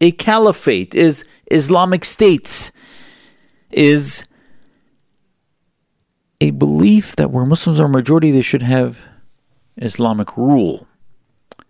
a 0.00 0.12
caliphate, 0.12 0.94
is 0.94 1.24
Islamic 1.50 2.04
states, 2.04 2.70
is 3.72 4.22
a 6.40 6.50
belief 6.50 7.16
that 7.16 7.32
where 7.32 7.44
Muslims 7.44 7.80
are 7.80 7.88
majority, 7.88 8.30
they 8.30 8.42
should 8.42 8.62
have 8.62 9.00
Islamic 9.78 10.36
rule. 10.36 10.86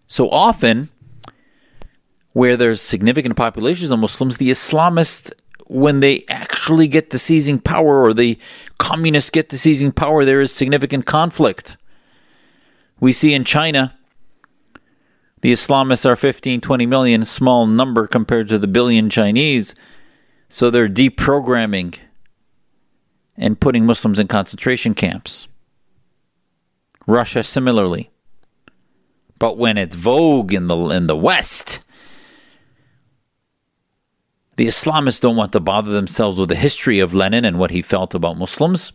So 0.06 0.28
often, 0.28 0.90
where 2.36 2.58
there's 2.58 2.82
significant 2.82 3.34
populations 3.34 3.90
of 3.90 3.98
Muslims, 3.98 4.36
the 4.36 4.50
Islamists, 4.50 5.32
when 5.68 6.00
they 6.00 6.22
actually 6.28 6.86
get 6.86 7.08
to 7.08 7.18
seizing 7.18 7.58
power 7.58 8.02
or 8.02 8.12
the 8.12 8.38
communists 8.76 9.30
get 9.30 9.48
to 9.48 9.56
seizing 9.56 9.90
power, 9.90 10.22
there 10.22 10.42
is 10.42 10.52
significant 10.52 11.06
conflict. 11.06 11.78
We 13.00 13.14
see 13.14 13.32
in 13.32 13.44
China, 13.44 13.96
the 15.40 15.50
Islamists 15.50 16.04
are 16.04 16.14
15, 16.14 16.60
20 16.60 16.84
million, 16.84 17.24
small 17.24 17.66
number 17.66 18.06
compared 18.06 18.48
to 18.48 18.58
the 18.58 18.66
billion 18.66 19.08
Chinese. 19.08 19.74
So 20.50 20.68
they're 20.68 20.90
deprogramming 20.90 21.98
and 23.38 23.58
putting 23.58 23.86
Muslims 23.86 24.18
in 24.18 24.28
concentration 24.28 24.92
camps. 24.92 25.48
Russia 27.06 27.42
similarly. 27.42 28.10
But 29.38 29.56
when 29.56 29.78
it's 29.78 29.96
vogue 29.96 30.52
in 30.52 30.66
the 30.66 30.76
in 30.90 31.06
the 31.06 31.16
West, 31.16 31.80
the 34.56 34.66
Islamists 34.66 35.20
don't 35.20 35.36
want 35.36 35.52
to 35.52 35.60
bother 35.60 35.90
themselves 35.90 36.38
with 36.38 36.48
the 36.48 36.56
history 36.56 36.98
of 36.98 37.14
Lenin 37.14 37.44
and 37.44 37.58
what 37.58 37.70
he 37.70 37.82
felt 37.82 38.14
about 38.14 38.38
Muslims 38.38 38.92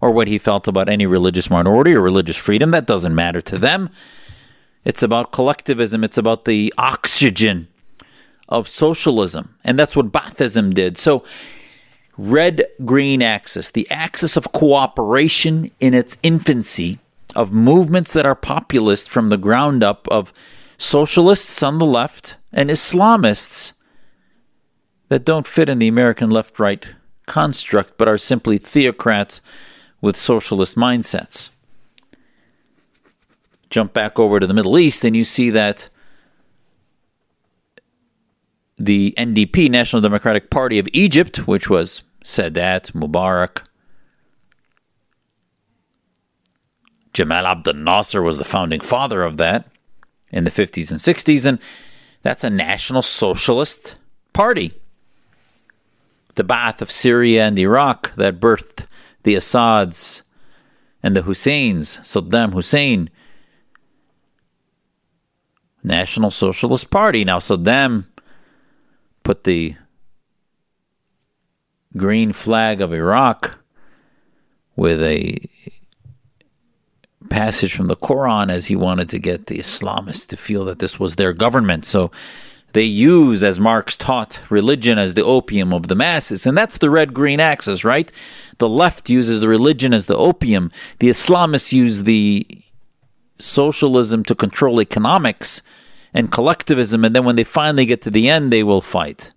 or 0.00 0.10
what 0.10 0.28
he 0.28 0.38
felt 0.38 0.66
about 0.66 0.88
any 0.88 1.06
religious 1.06 1.50
minority 1.50 1.94
or 1.94 2.00
religious 2.00 2.36
freedom. 2.36 2.70
That 2.70 2.86
doesn't 2.86 3.14
matter 3.14 3.40
to 3.42 3.58
them. 3.58 3.90
It's 4.84 5.02
about 5.02 5.32
collectivism, 5.32 6.02
it's 6.02 6.16
about 6.16 6.46
the 6.46 6.72
oxygen 6.78 7.68
of 8.48 8.66
socialism. 8.66 9.54
And 9.62 9.78
that's 9.78 9.94
what 9.94 10.10
Baathism 10.10 10.72
did. 10.72 10.96
So 10.96 11.22
red 12.16 12.64
green 12.84 13.20
axis, 13.20 13.70
the 13.70 13.88
axis 13.90 14.36
of 14.36 14.52
cooperation 14.52 15.70
in 15.80 15.92
its 15.92 16.16
infancy 16.22 16.98
of 17.36 17.52
movements 17.52 18.14
that 18.14 18.26
are 18.26 18.34
populist 18.34 19.10
from 19.10 19.28
the 19.28 19.36
ground 19.36 19.84
up, 19.84 20.08
of 20.08 20.32
socialists 20.78 21.62
on 21.62 21.78
the 21.78 21.86
left 21.86 22.36
and 22.52 22.70
Islamists 22.70 23.74
that 25.10 25.24
don't 25.24 25.46
fit 25.46 25.68
in 25.68 25.78
the 25.78 25.88
American 25.88 26.30
left 26.30 26.58
right 26.58 26.86
construct 27.26 27.98
but 27.98 28.08
are 28.08 28.16
simply 28.16 28.58
theocrats 28.58 29.40
with 30.00 30.16
socialist 30.16 30.76
mindsets. 30.76 31.50
Jump 33.68 33.92
back 33.92 34.18
over 34.18 34.40
to 34.40 34.46
the 34.46 34.54
Middle 34.54 34.78
East 34.78 35.04
and 35.04 35.14
you 35.14 35.22
see 35.22 35.50
that 35.50 35.90
the 38.76 39.12
NDP, 39.18 39.70
National 39.70 40.00
Democratic 40.00 40.48
Party 40.48 40.78
of 40.78 40.88
Egypt, 40.92 41.46
which 41.46 41.68
was 41.68 42.02
Sadat, 42.24 42.92
Mubarak. 42.92 43.66
Jamal 47.12 47.46
Abdel 47.46 47.74
Nasser 47.74 48.22
was 48.22 48.38
the 48.38 48.44
founding 48.44 48.80
father 48.80 49.22
of 49.22 49.36
that 49.36 49.68
in 50.30 50.44
the 50.44 50.50
50s 50.50 50.90
and 50.90 51.00
60s, 51.00 51.44
and 51.44 51.58
that's 52.22 52.44
a 52.44 52.50
national 52.50 53.02
socialist 53.02 53.96
party. 54.32 54.79
The 56.40 56.54
Ba'ath 56.54 56.80
of 56.80 56.90
Syria 56.90 57.46
and 57.48 57.58
Iraq 57.58 58.14
that 58.14 58.40
birthed 58.40 58.86
the 59.24 59.34
Assads 59.34 60.22
and 61.02 61.14
the 61.14 61.20
Husseins, 61.20 61.98
Saddam 61.98 62.54
Hussein. 62.54 63.10
National 65.84 66.30
Socialist 66.30 66.88
Party. 66.88 67.26
Now, 67.26 67.40
Saddam 67.40 68.06
put 69.22 69.44
the 69.44 69.74
green 71.94 72.32
flag 72.32 72.80
of 72.80 72.94
Iraq 72.94 73.62
with 74.76 75.02
a 75.02 75.46
passage 77.28 77.74
from 77.74 77.88
the 77.88 77.96
Quran 77.96 78.50
as 78.50 78.64
he 78.64 78.76
wanted 78.76 79.10
to 79.10 79.18
get 79.18 79.48
the 79.48 79.58
Islamists 79.58 80.26
to 80.28 80.38
feel 80.38 80.64
that 80.64 80.78
this 80.78 80.98
was 80.98 81.16
their 81.16 81.34
government. 81.34 81.84
So 81.84 82.10
they 82.72 82.84
use, 82.84 83.42
as 83.42 83.58
Marx 83.58 83.96
taught, 83.96 84.40
religion 84.48 84.98
as 84.98 85.14
the 85.14 85.24
opium 85.24 85.72
of 85.72 85.88
the 85.88 85.94
masses. 85.94 86.46
And 86.46 86.56
that's 86.56 86.78
the 86.78 86.90
red 86.90 87.14
green 87.14 87.40
axis, 87.40 87.84
right? 87.84 88.10
The 88.58 88.68
left 88.68 89.10
uses 89.10 89.40
the 89.40 89.48
religion 89.48 89.92
as 89.92 90.06
the 90.06 90.16
opium. 90.16 90.70
The 90.98 91.08
Islamists 91.08 91.72
use 91.72 92.04
the 92.04 92.46
socialism 93.38 94.22
to 94.24 94.34
control 94.34 94.80
economics 94.80 95.62
and 96.14 96.30
collectivism. 96.30 97.04
And 97.04 97.14
then 97.14 97.24
when 97.24 97.36
they 97.36 97.44
finally 97.44 97.86
get 97.86 98.02
to 98.02 98.10
the 98.10 98.28
end, 98.28 98.52
they 98.52 98.62
will 98.62 98.80
fight 98.80 99.32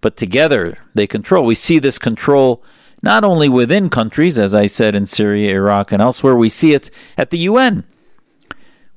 but 0.00 0.16
together 0.16 0.78
they 0.94 1.06
control. 1.06 1.44
We 1.44 1.54
see 1.54 1.78
this 1.78 1.98
control 1.98 2.62
not 3.02 3.24
only 3.24 3.48
within 3.48 3.90
countries, 3.90 4.38
as 4.38 4.54
I 4.54 4.66
said 4.66 4.94
in 4.94 5.06
Syria, 5.06 5.54
Iraq, 5.54 5.92
and 5.92 6.02
elsewhere, 6.02 6.34
we 6.34 6.48
see 6.48 6.72
it 6.74 6.90
at 7.16 7.30
the 7.30 7.38
UN, 7.38 7.84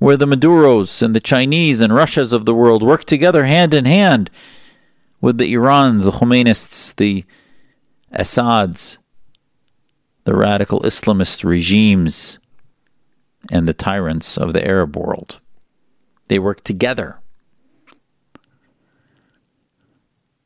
where 0.02 0.18
the 0.18 0.26
Maduros 0.26 1.04
and 1.04 1.16
the 1.16 1.20
Chinese 1.20 1.80
and 1.80 1.94
Russias 1.94 2.34
of 2.34 2.46
the 2.46 2.56
world 2.56 2.82
work 2.82 3.06
together 3.06 3.46
hand 3.46 3.72
in 3.72 3.86
hand 3.86 4.32
with 5.22 5.38
the 5.38 5.54
Irans, 5.54 6.02
the 6.02 6.10
Khomeinists, 6.10 6.96
the 6.96 7.24
Assads, 8.12 8.98
the 10.24 10.36
radical 10.36 10.80
Islamist 10.80 11.44
regimes, 11.44 12.40
and 13.52 13.68
the 13.68 13.76
tyrants 13.76 14.40
of 14.40 14.54
the 14.54 14.66
Arab 14.66 14.98
world. 14.98 15.40
They 16.30 16.40
work 16.40 16.64
together. 16.64 17.20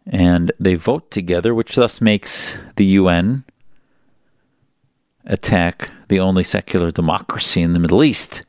and 0.07 0.51
they 0.59 0.75
vote 0.75 1.09
together, 1.09 1.55
which 1.55 1.75
thus 1.75 1.99
makes 1.99 2.55
the 2.75 2.85
UN 2.85 3.43
attack 5.25 5.89
the 6.09 6.19
only 6.19 6.43
secular 6.43 6.91
democracy 6.91 7.63
in 7.63 7.73
the 7.73 7.79
Middle 7.79 8.03
East, 8.03 8.43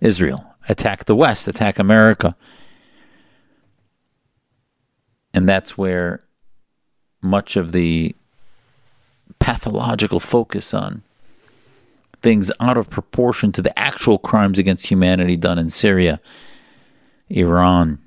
Israel, 0.00 0.44
attack 0.68 1.04
the 1.04 1.16
West, 1.16 1.48
attack 1.48 1.78
America. 1.78 2.36
And 5.32 5.48
that's 5.48 5.78
where 5.78 6.20
much 7.22 7.56
of 7.56 7.72
the 7.72 8.14
pathological 9.38 10.20
focus 10.20 10.74
on 10.74 11.02
things 12.22 12.50
out 12.60 12.76
of 12.76 12.90
proportion 12.90 13.52
to 13.52 13.62
the 13.62 13.78
actual 13.78 14.18
crimes 14.18 14.58
against 14.58 14.86
humanity 14.86 15.36
done 15.36 15.58
in 15.58 15.68
Syria, 15.68 16.20
Iran, 17.28 17.98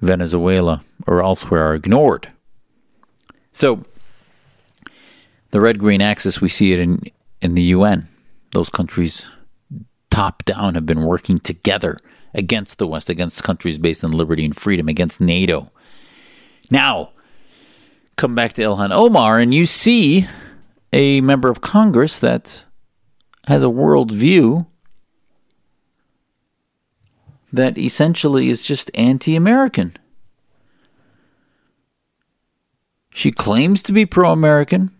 Venezuela, 0.00 0.82
or 1.06 1.22
elsewhere 1.22 1.68
are 1.68 1.74
ignored. 1.74 2.28
So 3.52 3.84
The 5.50 5.60
red 5.60 5.78
green 5.78 6.02
axis, 6.02 6.40
we 6.40 6.48
see 6.48 6.72
it 6.72 6.80
in, 6.80 7.02
in 7.40 7.54
the 7.54 7.62
UN. 7.62 8.08
Those 8.52 8.70
countries, 8.70 9.26
top 10.10 10.44
down, 10.44 10.74
have 10.74 10.86
been 10.86 11.02
working 11.02 11.38
together 11.38 11.98
against 12.34 12.78
the 12.78 12.86
West, 12.86 13.10
against 13.10 13.42
countries 13.42 13.78
based 13.78 14.04
on 14.04 14.12
liberty 14.12 14.44
and 14.44 14.56
freedom, 14.56 14.88
against 14.88 15.20
NATO. 15.20 15.70
Now, 16.70 17.10
come 18.16 18.34
back 18.34 18.54
to 18.54 18.62
Ilhan 18.62 18.92
Omar, 18.92 19.38
and 19.38 19.52
you 19.52 19.66
see 19.66 20.26
a 20.92 21.20
member 21.20 21.48
of 21.48 21.60
Congress 21.60 22.18
that 22.18 22.64
has 23.46 23.62
a 23.62 23.66
worldview 23.66 24.66
that 27.52 27.78
essentially 27.78 28.48
is 28.48 28.64
just 28.64 28.90
anti 28.94 29.36
American. 29.36 29.96
She 33.10 33.32
claims 33.32 33.82
to 33.82 33.92
be 33.92 34.04
pro 34.04 34.30
American. 34.30 34.90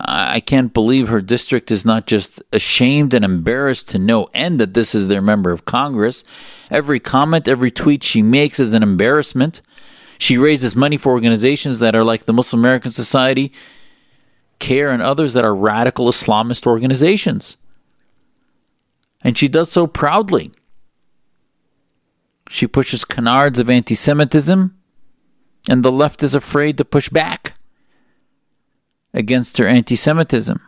I 0.00 0.38
can't 0.38 0.72
believe 0.72 1.08
her 1.08 1.20
district 1.20 1.72
is 1.72 1.84
not 1.84 2.06
just 2.06 2.40
ashamed 2.52 3.14
and 3.14 3.24
embarrassed 3.24 3.88
to 3.88 3.98
no 3.98 4.28
end 4.32 4.60
that 4.60 4.74
this 4.74 4.94
is 4.94 5.08
their 5.08 5.20
member 5.20 5.50
of 5.50 5.64
Congress. 5.64 6.22
Every 6.70 7.00
comment, 7.00 7.48
every 7.48 7.72
tweet 7.72 8.04
she 8.04 8.22
makes 8.22 8.60
is 8.60 8.72
an 8.72 8.84
embarrassment. 8.84 9.60
She 10.16 10.38
raises 10.38 10.76
money 10.76 10.96
for 10.96 11.12
organizations 11.12 11.80
that 11.80 11.96
are 11.96 12.04
like 12.04 12.26
the 12.26 12.32
Muslim 12.32 12.60
American 12.60 12.92
Society, 12.92 13.52
CAIR, 14.60 14.90
and 14.90 15.02
others 15.02 15.34
that 15.34 15.44
are 15.44 15.54
radical 15.54 16.06
Islamist 16.06 16.66
organizations. 16.66 17.56
And 19.22 19.36
she 19.36 19.48
does 19.48 19.70
so 19.70 19.88
proudly. 19.88 20.52
She 22.48 22.68
pushes 22.68 23.04
canards 23.04 23.58
of 23.58 23.68
anti 23.68 23.96
Semitism, 23.96 24.76
and 25.68 25.84
the 25.84 25.92
left 25.92 26.22
is 26.22 26.36
afraid 26.36 26.78
to 26.78 26.84
push 26.84 27.08
back 27.08 27.57
against 29.14 29.58
her 29.58 29.66
anti 29.66 29.96
Semitism. 29.96 30.60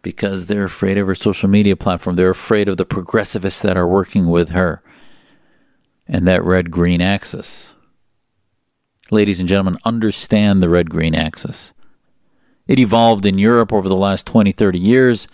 Because 0.00 0.46
they're 0.46 0.64
afraid 0.64 0.98
of 0.98 1.06
her 1.06 1.14
social 1.14 1.48
media 1.48 1.76
platform. 1.76 2.16
They're 2.16 2.30
afraid 2.30 2.68
of 2.68 2.76
the 2.76 2.84
progressivists 2.84 3.62
that 3.62 3.76
are 3.76 3.86
working 3.86 4.28
with 4.28 4.50
her 4.50 4.82
and 6.08 6.26
that 6.26 6.44
red 6.44 6.70
green 6.70 7.00
axis. 7.00 7.72
Ladies 9.10 9.40
and 9.40 9.48
gentlemen, 9.48 9.78
understand 9.84 10.62
the 10.62 10.68
red 10.68 10.90
green 10.90 11.14
axis. 11.14 11.72
It 12.66 12.78
evolved 12.78 13.26
in 13.26 13.38
Europe 13.38 13.72
over 13.72 13.88
the 13.88 13.96
last 13.96 14.26
20, 14.26 14.52
30 14.52 14.78
years. 14.78 15.28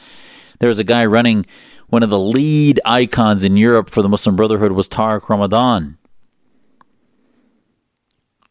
There 0.59 0.69
was 0.69 0.79
a 0.79 0.85
guy 0.85 1.05
running 1.07 1.47
one 1.89 2.03
of 2.03 2.11
the 2.11 2.19
lead 2.19 2.81
icons 2.85 3.45
in 3.45 3.57
Europe 3.57 3.91
for 3.91 4.03
the 4.03 4.09
Muslim 4.09 4.37
Brotherhood 4.37 4.73
was 4.73 4.89
Tariq 4.89 5.29
Ramadan. 5.29 5.98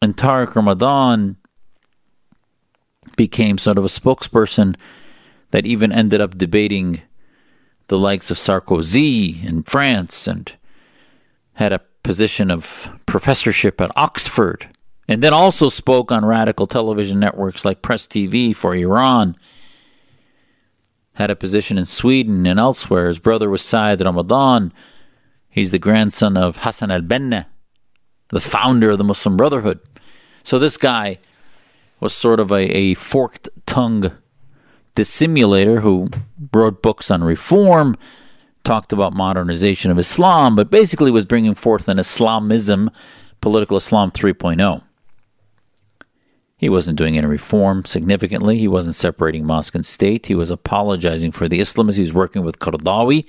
And 0.08 0.16
Tariq 0.16 0.54
Ramadan 0.54 1.36
became 3.14 3.58
sort 3.58 3.76
of 3.76 3.84
a 3.84 3.88
spokesperson 3.88 4.74
that 5.50 5.66
even 5.66 5.92
ended 5.92 6.22
up 6.22 6.38
debating 6.38 7.02
the 7.88 7.98
likes 7.98 8.30
of 8.30 8.38
Sarkozy 8.38 9.44
in 9.44 9.64
France 9.64 10.26
and 10.26 10.50
had 11.56 11.74
a 11.74 11.82
position 12.02 12.50
of 12.50 12.88
professorship 13.04 13.82
at 13.82 13.90
Oxford 13.96 14.74
and 15.06 15.22
then 15.22 15.34
also 15.34 15.68
spoke 15.68 16.10
on 16.10 16.24
radical 16.24 16.66
television 16.66 17.20
networks 17.20 17.66
like 17.66 17.82
Press 17.82 18.06
TV 18.06 18.56
for 18.56 18.74
Iran 18.74 19.36
had 21.12 21.30
a 21.30 21.36
position 21.36 21.76
in 21.76 21.84
Sweden 21.84 22.46
and 22.46 22.58
elsewhere. 22.58 23.08
His 23.08 23.18
brother 23.18 23.50
was 23.50 23.60
Saeed 23.60 24.00
Ramadan. 24.00 24.72
He's 25.50 25.70
the 25.70 25.78
grandson 25.78 26.38
of 26.38 26.56
Hassan 26.56 26.90
al 26.90 27.02
Banna, 27.02 27.44
the 28.30 28.40
founder 28.40 28.92
of 28.92 28.96
the 28.96 29.04
Muslim 29.04 29.36
Brotherhood. 29.36 29.80
So 30.48 30.58
this 30.58 30.78
guy 30.78 31.18
was 32.00 32.14
sort 32.14 32.40
of 32.40 32.50
a, 32.50 32.74
a 32.74 32.94
forked 32.94 33.50
tongue 33.66 34.12
dissimulator 34.94 35.80
who 35.80 36.08
wrote 36.54 36.80
books 36.80 37.10
on 37.10 37.22
reform, 37.22 37.98
talked 38.64 38.90
about 38.90 39.12
modernization 39.12 39.90
of 39.90 39.98
Islam, 39.98 40.56
but 40.56 40.70
basically 40.70 41.10
was 41.10 41.26
bringing 41.26 41.54
forth 41.54 41.86
an 41.86 41.98
Islamism, 41.98 42.90
political 43.42 43.76
Islam 43.76 44.10
3.0. 44.10 44.82
He 46.56 46.70
wasn't 46.70 46.96
doing 46.96 47.18
any 47.18 47.26
reform 47.26 47.84
significantly. 47.84 48.56
He 48.56 48.68
wasn't 48.68 48.94
separating 48.94 49.44
mosque 49.44 49.74
and 49.74 49.84
state. 49.84 50.24
He 50.24 50.34
was 50.34 50.48
apologizing 50.48 51.32
for 51.32 51.46
the 51.46 51.60
Islamists. 51.60 51.96
He 51.96 52.00
was 52.00 52.14
working 52.14 52.42
with 52.42 52.58
Qaradawi, 52.58 53.26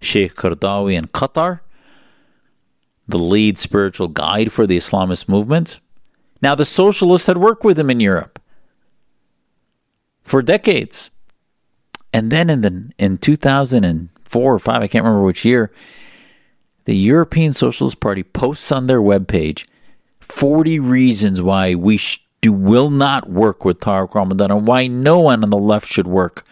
Sheikh 0.00 0.36
Qaradawi 0.36 0.94
in 0.94 1.08
Qatar, 1.08 1.62
the 3.08 3.18
lead 3.18 3.58
spiritual 3.58 4.06
guide 4.06 4.52
for 4.52 4.68
the 4.68 4.76
Islamist 4.76 5.28
movement. 5.28 5.80
Now, 6.44 6.54
the 6.54 6.66
socialists 6.66 7.26
had 7.26 7.38
worked 7.38 7.64
with 7.64 7.78
him 7.78 7.88
in 7.88 8.00
Europe 8.00 8.38
for 10.24 10.42
decades. 10.42 11.08
And 12.12 12.30
then 12.30 12.50
in 12.50 12.60
the 12.60 12.92
in 12.98 13.16
2004 13.16 14.54
or 14.54 14.58
5, 14.58 14.82
I 14.82 14.86
can't 14.86 15.02
remember 15.02 15.24
which 15.24 15.46
year, 15.46 15.72
the 16.84 16.94
European 16.94 17.54
Socialist 17.54 17.98
Party 17.98 18.22
posts 18.22 18.70
on 18.70 18.88
their 18.88 19.00
webpage 19.00 19.66
40 20.20 20.80
reasons 20.80 21.40
why 21.40 21.74
we 21.74 21.96
sh- 21.96 22.22
do, 22.42 22.52
will 22.52 22.90
not 22.90 23.30
work 23.30 23.64
with 23.64 23.80
Tariq 23.80 24.14
Ramadan 24.14 24.50
and 24.50 24.68
why 24.68 24.86
no 24.86 25.20
one 25.20 25.42
on 25.42 25.48
the 25.48 25.56
left 25.56 25.88
should 25.88 26.06
work 26.06 26.44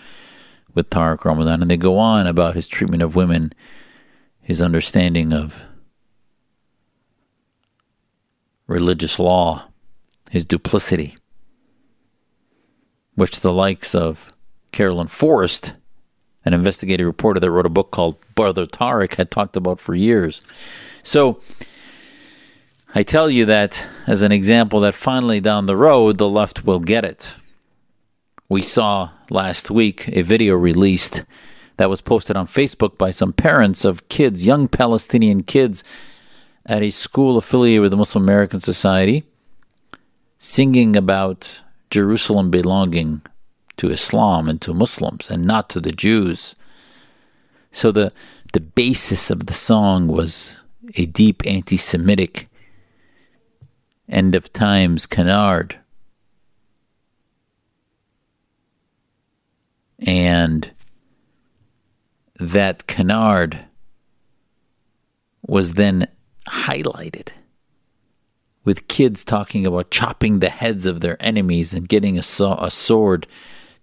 with 0.73 0.89
Tariq 0.89 1.23
Ramadan. 1.23 1.61
And 1.61 1.71
they 1.71 1.77
go 1.77 1.99
on 1.99 2.27
about 2.27 2.55
his 2.55 2.67
treatment 2.67 3.03
of 3.03 3.15
women, 3.15 3.53
his 4.41 4.63
understanding 4.63 5.35
of 5.35 5.65
religious 8.67 9.19
law, 9.19 9.69
his 10.33 10.47
duplicity, 10.47 11.15
which 13.17 13.41
the 13.41 13.53
likes 13.53 13.95
of 13.95 14.31
Caroline 14.73 15.09
Fourest, 15.09 15.75
an 16.47 16.55
investigative 16.55 17.07
reporter 17.07 17.39
that 17.39 17.51
wrote 17.51 17.67
a 17.67 17.69
book 17.69 17.91
called 17.91 18.17
Brother 18.35 18.65
Tariq, 18.65 19.17
had 19.17 19.31
talked 19.31 19.59
about 19.59 19.79
for 19.79 19.95
years. 19.95 20.41
So, 21.03 21.43
I 22.95 23.03
tell 23.03 23.29
you 23.29 23.45
that 23.45 23.87
as 24.07 24.23
an 24.23 24.33
example 24.33 24.81
that 24.81 24.95
finally 24.95 25.39
down 25.39 25.67
the 25.67 25.77
road 25.77 26.17
the 26.17 26.31
left 26.31 26.65
will 26.65 26.81
get 26.81 27.05
it. 27.05 27.35
We 28.49 28.63
saw 28.63 29.11
last 29.29 29.71
week 29.71 30.09
a 30.09 30.23
video 30.23 30.55
released 30.55 31.25
that 31.77 31.91
was 31.91 32.01
posted 32.01 32.39
on 32.39 32.47
Facebook 32.47 32.97
by 32.97 33.11
some 33.11 33.35
parents 33.35 33.85
of 33.85 34.09
kids, 34.09 34.47
young 34.47 34.67
Palestinian 34.67 35.43
kids, 35.43 35.85
at 36.65 36.83
a 36.83 36.89
school 36.89 37.37
affiliated 37.37 37.83
with 37.83 37.91
the 37.91 37.99
Muslim 37.99 38.25
American 38.25 38.61
Society, 38.61 39.25
singing 40.43 40.97
about 40.97 41.61
Jerusalem 41.89 42.51
belonging 42.51 43.23
to 43.77 43.91
Islam 43.91 44.49
and 44.49 44.61
to 44.63 44.75
Muslims 44.75 45.31
and 45.31 45.47
not 45.47 45.71
to 45.71 45.81
the 45.81 45.93
Jews. 45.93 46.57
So 47.71 47.93
the 47.93 48.13
the 48.53 48.61
basis 48.61 49.31
of 49.31 49.47
the 49.47 49.53
song 49.53 50.09
was 50.09 50.59
a 50.97 51.07
deep 51.07 51.47
anti 51.47 51.77
Semitic 51.77 52.49
end 54.09 54.35
of 54.35 54.53
times 54.53 55.07
canard. 55.07 55.79
And 60.01 60.73
that 62.41 62.89
canard 62.89 63.61
was 65.47 65.75
then 65.75 66.09
highlighted 66.49 67.29
with 68.65 68.89
kids 68.89 69.25
talking 69.25 69.67
about 69.67 69.91
chopping 69.91 70.39
the 70.39 70.49
heads 70.49 70.87
of 70.87 71.01
their 71.01 71.17
enemies 71.23 71.75
and 71.75 71.89
getting 71.89 72.19
a, 72.19 72.23
saw, 72.23 72.63
a 72.65 72.71
sword 72.71 73.27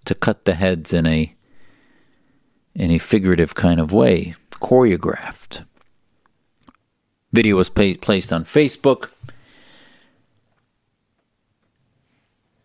to 0.06 0.16
cut 0.16 0.46
the 0.46 0.56
heads 0.56 0.94
in 0.94 1.06
a 1.06 1.34
in 2.76 2.92
a 2.92 2.98
figurative 2.98 3.56
kind 3.56 3.80
of 3.80 3.92
way, 3.92 4.36
choreographed. 4.52 5.66
Video 7.34 7.58
was 7.58 7.68
pla- 7.68 7.96
placed 8.00 8.32
on 8.32 8.46
Facebook. 8.46 9.10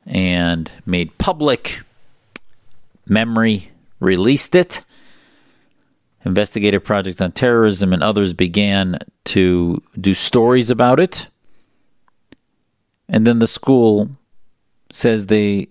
and 0.06 0.70
made 0.84 1.16
public. 1.18 1.80
MEMRI 3.08 3.68
released 4.00 4.54
it. 4.54 4.80
Investigative 6.24 6.82
Project 6.82 7.20
on 7.20 7.32
Terrorism 7.32 7.92
and 7.92 8.02
others 8.02 8.32
began 8.32 8.98
to 9.26 9.82
do 10.00 10.14
stories 10.14 10.70
about 10.70 10.98
it. 10.98 11.28
And 13.08 13.26
then 13.26 13.38
the 13.38 13.46
school 13.46 14.10
says 14.90 15.26
they, 15.26 15.68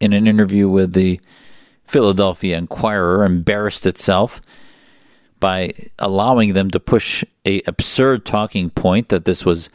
in 0.00 0.12
an 0.12 0.26
interview 0.26 0.68
with 0.68 0.92
the 0.92 1.20
Philadelphia 1.84 2.56
Inquirer, 2.56 3.24
embarrassed 3.24 3.86
itself 3.86 4.40
by 5.38 5.72
allowing 5.98 6.52
them 6.52 6.70
to 6.70 6.78
push 6.78 7.24
a 7.46 7.62
absurd 7.66 8.24
talking 8.26 8.70
point 8.70 9.08
that 9.08 9.24
this 9.24 9.44
was 9.44 9.70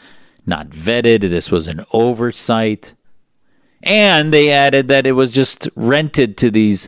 not 0.45 0.69
vetted, 0.69 1.21
this 1.21 1.51
was 1.51 1.67
an 1.67 1.83
oversight. 1.91 2.93
And 3.81 4.33
they 4.33 4.51
added 4.51 4.87
that 4.87 5.07
it 5.07 5.13
was 5.13 5.31
just 5.31 5.67
rented 5.75 6.37
to 6.37 6.51
these. 6.51 6.87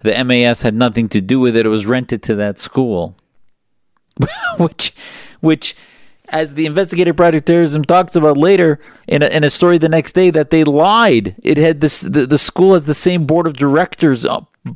The 0.00 0.24
MAS 0.24 0.62
had 0.62 0.74
nothing 0.74 1.08
to 1.10 1.20
do 1.20 1.40
with 1.40 1.54
it. 1.56 1.66
It 1.66 1.70
was 1.70 1.86
rented 1.86 2.22
to 2.24 2.34
that 2.36 2.58
school, 2.58 3.16
which, 4.58 4.94
which, 5.40 5.76
as 6.30 6.54
the 6.54 6.66
investigative 6.66 7.16
project 7.16 7.46
terrorism 7.46 7.84
talks 7.84 8.16
about 8.16 8.36
later 8.36 8.80
in 9.06 9.22
a, 9.22 9.26
in 9.26 9.44
a 9.44 9.50
story 9.50 9.78
the 9.78 9.88
next 9.88 10.12
day, 10.12 10.30
that 10.30 10.50
they 10.50 10.64
lied. 10.64 11.34
It 11.42 11.58
had 11.58 11.80
this 11.80 12.00
the, 12.00 12.26
the 12.26 12.38
school 12.38 12.74
has 12.74 12.86
the 12.86 12.94
same 12.94 13.26
board 13.26 13.46
of 13.46 13.54
directors 13.54 14.26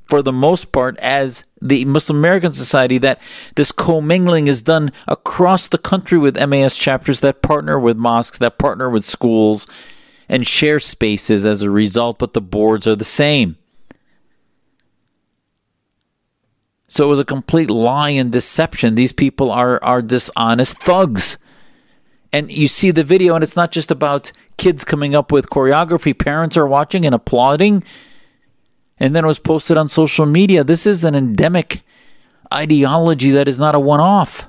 for 0.06 0.22
the 0.22 0.32
most 0.32 0.72
part 0.72 0.98
as 0.98 1.44
the 1.60 1.84
Muslim 1.84 2.18
American 2.18 2.52
Society. 2.52 2.98
That 2.98 3.20
this 3.56 3.72
commingling 3.72 4.46
is 4.48 4.62
done 4.62 4.92
across 5.08 5.68
the 5.68 5.78
country 5.78 6.18
with 6.18 6.36
MAS 6.48 6.76
chapters 6.76 7.20
that 7.20 7.42
partner 7.42 7.78
with 7.78 7.96
mosques, 7.96 8.38
that 8.38 8.58
partner 8.58 8.90
with 8.90 9.04
schools, 9.04 9.66
and 10.28 10.46
share 10.46 10.80
spaces 10.80 11.46
as 11.46 11.62
a 11.62 11.70
result. 11.70 12.18
But 12.18 12.34
the 12.34 12.40
boards 12.40 12.86
are 12.86 12.96
the 12.96 13.04
same. 13.04 13.56
So 16.88 17.04
it 17.06 17.08
was 17.08 17.18
a 17.18 17.24
complete 17.24 17.70
lie 17.70 18.10
and 18.10 18.30
deception. 18.30 18.94
These 18.94 19.12
people 19.12 19.50
are 19.50 19.82
are 19.82 20.02
dishonest 20.02 20.78
thugs. 20.78 21.38
And 22.34 22.50
you 22.50 22.66
see 22.66 22.90
the 22.90 23.04
video, 23.04 23.36
and 23.36 23.44
it's 23.44 23.54
not 23.54 23.70
just 23.70 23.92
about 23.92 24.32
kids 24.56 24.84
coming 24.84 25.14
up 25.14 25.30
with 25.30 25.50
choreography. 25.50 26.18
Parents 26.18 26.56
are 26.56 26.66
watching 26.66 27.06
and 27.06 27.14
applauding. 27.14 27.84
And 28.98 29.14
then 29.14 29.22
it 29.22 29.28
was 29.28 29.38
posted 29.38 29.76
on 29.76 29.88
social 29.88 30.26
media. 30.26 30.64
This 30.64 30.84
is 30.84 31.04
an 31.04 31.14
endemic 31.14 31.82
ideology 32.52 33.30
that 33.30 33.46
is 33.46 33.60
not 33.60 33.76
a 33.76 33.78
one 33.78 34.00
off. 34.00 34.46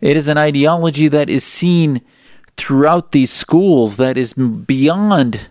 It 0.00 0.16
is 0.16 0.28
an 0.28 0.38
ideology 0.38 1.08
that 1.08 1.28
is 1.28 1.42
seen 1.42 2.02
throughout 2.56 3.10
these 3.10 3.32
schools 3.32 3.96
that 3.96 4.16
is 4.16 4.34
beyond, 4.34 5.48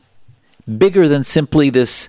bigger 0.78 1.10
than 1.10 1.26
simply 1.26 1.70
this 1.70 2.08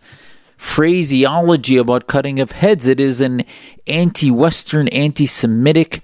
phraseology 0.57 1.77
about 1.77 2.07
cutting 2.07 2.39
of 2.39 2.53
heads. 2.53 2.87
It 2.87 3.01
is 3.01 3.21
an 3.21 3.43
anti 3.89 4.31
Western, 4.31 4.87
anti 4.87 5.27
Semitic 5.27 6.01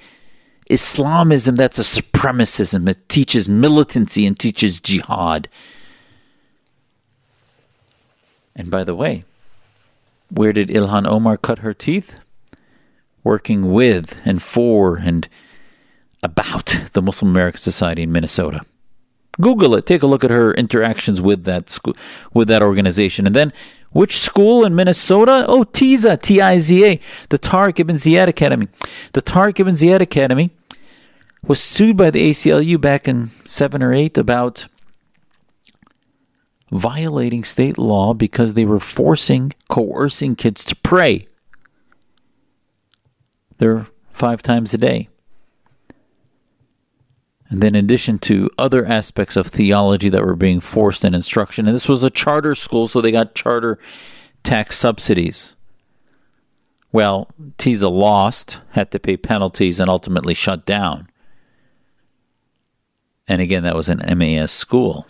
Islamism 0.66 1.57
that's 1.57 1.79
a 1.79 1.83
supremacism. 1.83 2.88
It 2.88 3.09
teaches 3.09 3.48
militancy 3.48 4.27
and 4.27 4.38
teaches 4.38 4.81
jihad. 4.81 5.48
And 8.57 8.70
by 8.70 8.85
the 8.85 8.94
way, 8.94 9.24
where 10.31 10.53
did 10.53 10.68
Ilhan 10.68 11.07
Omar 11.07 11.37
cut 11.37 11.61
her 11.61 11.74
teeth? 11.74 12.16
Working 13.22 13.72
with 13.72 14.20
and 14.24 14.42
for 14.42 14.96
and 14.96 15.29
about 16.22 16.77
the 16.92 17.03
Muslim 17.03 17.31
American 17.31 17.61
Society 17.61 18.03
in 18.03 18.12
Minnesota. 18.12 18.62
Google 19.40 19.74
it. 19.74 19.86
Take 19.86 20.02
a 20.02 20.06
look 20.06 20.24
at 20.24 20.30
her 20.30 20.52
interactions 20.54 21.20
with 21.20 21.44
that 21.44 21.68
school, 21.68 21.94
with 22.32 22.48
that 22.48 22.62
organization, 22.62 23.26
and 23.26 23.34
then 23.34 23.52
which 23.90 24.18
school 24.18 24.64
in 24.64 24.74
Minnesota? 24.74 25.44
Oh, 25.48 25.64
TIZA, 25.64 26.20
T 26.20 26.40
I 26.40 26.58
Z 26.58 26.84
A, 26.84 27.00
the 27.28 27.38
Tariq 27.38 27.78
Ibn 27.78 27.96
Ziyad 27.96 28.28
Academy. 28.28 28.68
The 29.12 29.22
Tariq 29.22 29.60
Ibn 29.60 29.74
Ziyad 29.74 30.00
Academy 30.00 30.50
was 31.46 31.60
sued 31.60 31.96
by 31.96 32.10
the 32.10 32.30
ACLU 32.30 32.80
back 32.80 33.06
in 33.06 33.30
7 33.44 33.82
or 33.82 33.92
8 33.92 34.18
about 34.18 34.66
violating 36.72 37.44
state 37.44 37.78
law 37.78 38.14
because 38.14 38.54
they 38.54 38.64
were 38.64 38.80
forcing, 38.80 39.52
coercing 39.68 40.34
kids 40.34 40.64
to 40.64 40.76
pray. 40.76 41.28
They're 43.58 43.86
five 44.10 44.42
times 44.42 44.74
a 44.74 44.78
day. 44.78 45.08
And 47.50 47.61
then, 47.61 47.74
in 47.74 47.85
addition 47.85 48.18
to 48.20 48.50
other 48.57 48.87
aspects 48.87 49.37
of 49.37 49.46
theology 49.46 50.09
that 50.09 50.24
were 50.24 50.37
being 50.37 50.61
forced 50.61 51.04
in 51.04 51.14
instruction, 51.14 51.66
and 51.66 51.74
this 51.74 51.88
was 51.88 52.02
a 52.02 52.11
charter 52.11 52.54
school, 52.54 52.88
so 52.88 53.00
they 53.00 53.12
got 53.12 53.35
charter 53.35 53.78
tax 54.42 54.78
subsidies. 54.78 55.54
Well, 56.90 57.28
TIZA 57.59 57.90
lost, 57.90 58.61
had 58.70 58.90
to 58.92 58.98
pay 58.98 59.16
penalties, 59.16 59.78
and 59.78 59.90
ultimately 59.90 60.33
shut 60.33 60.64
down. 60.64 61.09
And 63.26 63.40
again, 63.40 63.62
that 63.64 63.76
was 63.76 63.88
an 63.88 64.02
MAS 64.18 64.52
school. 64.52 65.07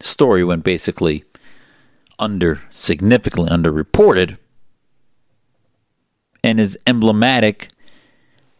Story 0.00 0.44
went 0.44 0.64
basically 0.64 1.24
under, 2.18 2.62
significantly 2.70 3.50
underreported, 3.50 4.38
and 6.42 6.58
is 6.58 6.78
emblematic 6.86 7.68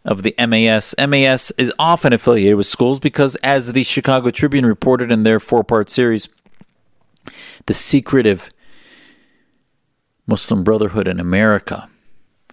of 0.09 0.23
the 0.23 0.35
MAS. 0.39 0.95
MAS 0.99 1.53
is 1.53 1.73
often 1.79 2.15
affiliated 2.15 2.57
with 2.57 2.67
schools 2.67 2.99
because, 2.99 3.37
as 3.37 3.73
the 3.75 3.85
Chicago 3.85 4.31
Tribune 4.31 4.65
reported 4.65 5.13
in 5.13 5.23
their 5.23 5.39
four 5.39 5.63
part 5.63 5.91
series, 5.91 6.29
the 7.67 7.75
secretive 7.75 8.51
Muslim 10.27 10.65
Brotherhood 10.65 11.07
in 11.07 11.21
America. 11.21 11.89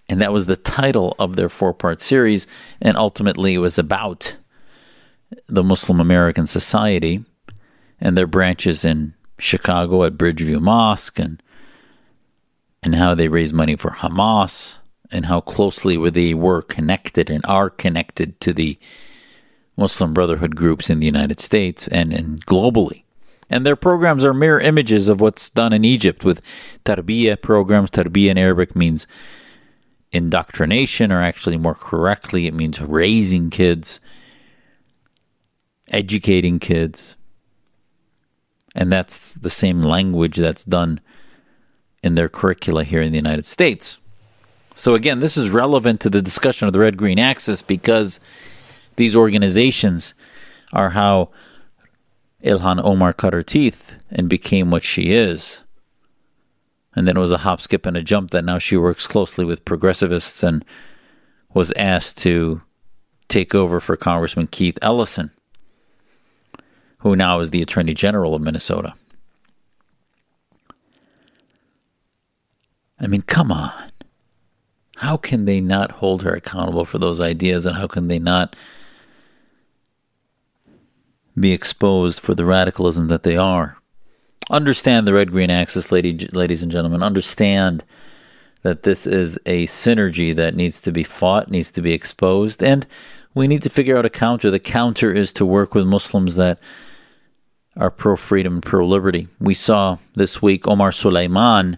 And 0.10 0.22
that 0.22 0.34
was 0.34 0.46
the 0.46 0.58
title 0.58 1.16
of 1.18 1.38
their 1.38 1.50
four 1.50 1.74
part 1.74 2.02
series. 2.02 2.46
And 2.82 2.98
ultimately, 2.98 3.54
it 3.54 3.60
was 3.60 3.80
about 3.80 4.36
the 5.48 5.64
Muslim 5.64 6.02
American 6.02 6.46
Society 6.46 7.24
and 8.02 8.18
their 8.18 8.28
branches 8.28 8.84
in 8.84 9.14
Chicago 9.40 10.04
at 10.04 10.18
Bridgeview 10.18 10.60
Mosque 10.60 11.18
and 11.20 11.42
and 12.84 12.96
how 12.96 13.16
they 13.16 13.30
raise 13.30 13.52
money 13.52 13.76
for 13.76 13.92
Hamas 13.92 14.78
and 15.16 15.28
how 15.28 15.42
closely 15.42 15.98
they 16.10 16.34
were 16.34 16.62
connected 16.62 17.30
and 17.30 17.44
are 17.46 17.70
connected 17.70 18.40
to 18.42 18.54
the 18.54 18.78
Muslim 19.78 20.14
Brotherhood 20.14 20.56
groups 20.56 20.90
in 20.90 21.00
the 21.00 21.06
United 21.06 21.40
States 21.40 21.88
and, 21.88 22.14
and 22.14 22.46
globally. 22.46 23.04
And 23.50 23.66
their 23.66 23.76
programs 23.76 24.26
are 24.26 24.34
mirror 24.34 24.60
images 24.60 25.08
of 25.08 25.22
what's 25.22 25.50
done 25.50 25.72
in 25.72 25.86
Egypt 25.86 26.24
with 26.26 26.42
tarbiyah 26.84 27.42
programs. 27.42 27.92
Tarbiyah 27.92 28.32
in 28.32 28.38
Arabic 28.38 28.76
means 28.76 29.08
indoctrination, 30.12 31.12
or 31.12 31.22
actually 31.22 31.58
more 31.58 31.76
correctly, 31.76 32.48
it 32.48 32.54
means 32.54 32.82
raising 32.82 33.50
kids, 33.50 34.00
educating 35.90 36.60
kids. 36.60 37.16
And 38.76 38.92
that's 38.92 39.34
the 39.34 39.50
same 39.50 39.82
language 39.82 40.38
that's 40.38 40.66
done 40.66 41.00
in 42.04 42.16
their 42.16 42.30
curricula 42.30 42.84
here 42.84 43.02
in 43.02 43.12
the 43.12 43.18
United 43.18 43.46
States. 43.46 43.98
So, 44.78 44.94
again, 44.94 45.22
this 45.22 45.38
is 45.38 45.50
relevant 45.52 46.02
to 46.02 46.10
the 46.10 46.22
discussion 46.22 46.68
of 46.68 46.74
the 46.74 46.80
red 46.80 46.98
green 46.98 47.18
axis 47.18 47.62
because 47.62 48.20
these 48.98 49.16
organizations 49.16 50.14
are 50.74 50.90
how 50.90 51.30
Ilhan 52.44 52.84
Omar 52.84 53.14
cut 53.14 53.32
her 53.32 53.42
teeth 53.42 53.96
and 54.12 54.28
became 54.28 54.72
what 54.72 54.84
she 54.84 55.14
is. 55.14 55.62
And 56.94 57.08
then 57.08 57.16
it 57.16 57.22
was 57.22 57.32
a 57.32 57.40
hop, 57.40 57.62
skip, 57.62 57.86
and 57.86 57.96
a 57.96 58.04
jump 58.04 58.32
that 58.32 58.44
now 58.44 58.58
she 58.60 58.76
works 58.76 59.08
closely 59.08 59.46
with 59.46 59.64
progressivists 59.64 60.44
and 60.44 60.66
was 61.54 61.72
asked 61.78 62.18
to 62.20 62.62
take 63.30 63.56
over 63.56 63.80
for 63.80 63.96
Congressman 63.96 64.48
Keith 64.48 64.78
Ellison, 64.82 65.32
who 66.98 67.16
now 67.16 67.40
is 67.40 67.52
the 67.52 67.62
Attorney 67.62 67.94
General 67.94 68.36
of 68.36 68.42
Minnesota. 68.42 68.94
I 73.00 73.08
mean, 73.08 73.22
come 73.22 73.54
on 73.54 73.92
how 74.98 75.18
can 75.18 75.46
they 75.46 75.60
not 75.60 75.92
hold 75.92 76.24
her 76.24 76.34
accountable 76.34 76.86
for 76.86 76.98
those 76.98 77.20
ideas 77.20 77.66
and 77.66 77.76
how 77.76 77.88
can 77.88 78.08
they 78.08 78.20
not 78.20 78.56
be 81.38 81.52
exposed 81.52 82.20
for 82.20 82.34
the 82.34 82.46
radicalism 82.46 83.08
that 83.10 83.24
they 83.24 83.36
are? 83.36 83.78
Understand 84.50 85.08
the 85.08 85.14
red 85.14 85.32
green 85.32 85.50
axis, 85.50 85.92
lady, 85.92 86.28
ladies 86.32 86.62
and 86.62 86.72
gentlemen. 86.72 87.04
Understand 87.04 87.84
that 88.62 88.84
this 88.84 89.06
is 89.06 89.38
a 89.46 89.68
synergy 89.68 90.36
that 90.36 90.56
needs 90.56 90.80
to 90.82 90.92
be 90.92 91.04
fought, 91.04 91.52
needs 91.52 91.72
to 91.72 91.82
be 91.82 91.94
exposed, 91.94 92.64
and 92.64 92.88
we 93.34 93.48
need 93.48 93.64
to 93.64 93.70
figure 93.70 93.98
out 93.98 94.06
a 94.06 94.10
counter. 94.10 94.50
The 94.50 94.60
counter 94.60 95.12
is 95.12 95.34
to 95.34 95.46
work 95.46 95.76
with 95.76 95.86
Muslims 95.86 96.36
that 96.38 96.60
are 97.76 97.92
pro 97.92 98.16
freedom 98.16 98.62
pro 98.62 98.88
liberty. 98.88 99.28
We 99.40 99.54
saw 99.54 99.98
this 100.16 100.42
week 100.42 100.68
Omar 100.68 100.92
Suleiman 100.92 101.78